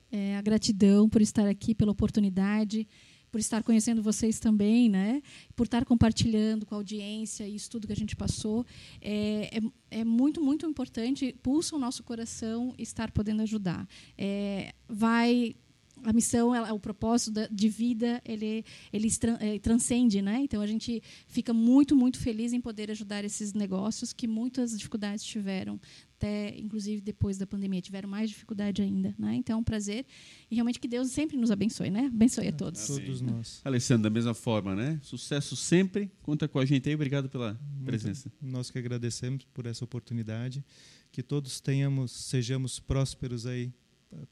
[0.09, 2.87] É, a gratidão por estar aqui, pela oportunidade
[3.31, 5.21] por estar conhecendo vocês também, né?
[5.55, 8.65] por estar compartilhando com a audiência isso tudo que a gente passou.
[9.01, 9.59] É,
[9.91, 13.87] é, é muito, muito importante, pulsa o nosso coração estar podendo ajudar.
[14.17, 15.55] É, vai
[16.03, 19.07] a missão, ela, o propósito de vida, ele, ele
[19.39, 20.41] é, transcende, né?
[20.41, 25.23] Então a gente fica muito, muito feliz em poder ajudar esses negócios que muitas dificuldades
[25.23, 25.79] tiveram
[26.19, 29.35] até inclusive depois da pandemia tiveram mais dificuldade ainda, né?
[29.35, 30.05] Então é um prazer
[30.51, 32.11] e realmente que Deus sempre nos abençoe, né?
[32.13, 32.85] Abençoe a todos.
[32.85, 33.61] Todos nós.
[33.63, 34.99] Alessandro, da mesma forma, né?
[35.01, 36.11] Sucesso sempre.
[36.21, 36.95] Conta com a gente aí.
[36.95, 38.29] Obrigado pela Muito, presença.
[38.41, 40.63] Nós que agradecemos por essa oportunidade.
[41.11, 43.71] Que todos tenhamos, sejamos prósperos aí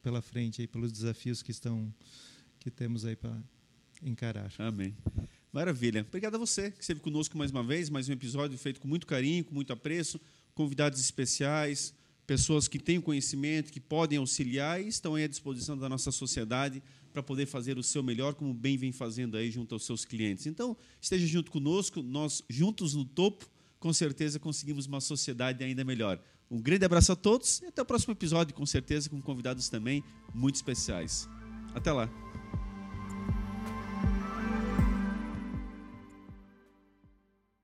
[0.02, 1.94] pela frente aí pelos desafios que estão
[2.60, 3.36] que temos aí para
[4.02, 4.52] encarar.
[4.58, 4.96] Amém.
[5.54, 6.06] Maravilha.
[6.08, 9.08] Obrigado a você que esteve conosco mais uma vez, mais um episódio feito com muito
[9.08, 10.20] carinho, com muito apreço
[10.58, 11.94] convidados especiais,
[12.26, 16.82] pessoas que têm conhecimento, que podem auxiliar e estão à disposição da nossa sociedade
[17.14, 20.48] para poder fazer o seu melhor, como bem vem fazendo aí junto aos seus clientes.
[20.48, 23.48] Então, esteja junto conosco, nós juntos no topo,
[23.80, 26.20] com certeza conseguimos uma sociedade ainda melhor.
[26.50, 30.04] Um grande abraço a todos e até o próximo episódio, com certeza com convidados também
[30.34, 31.28] muito especiais.
[31.76, 32.10] Até lá.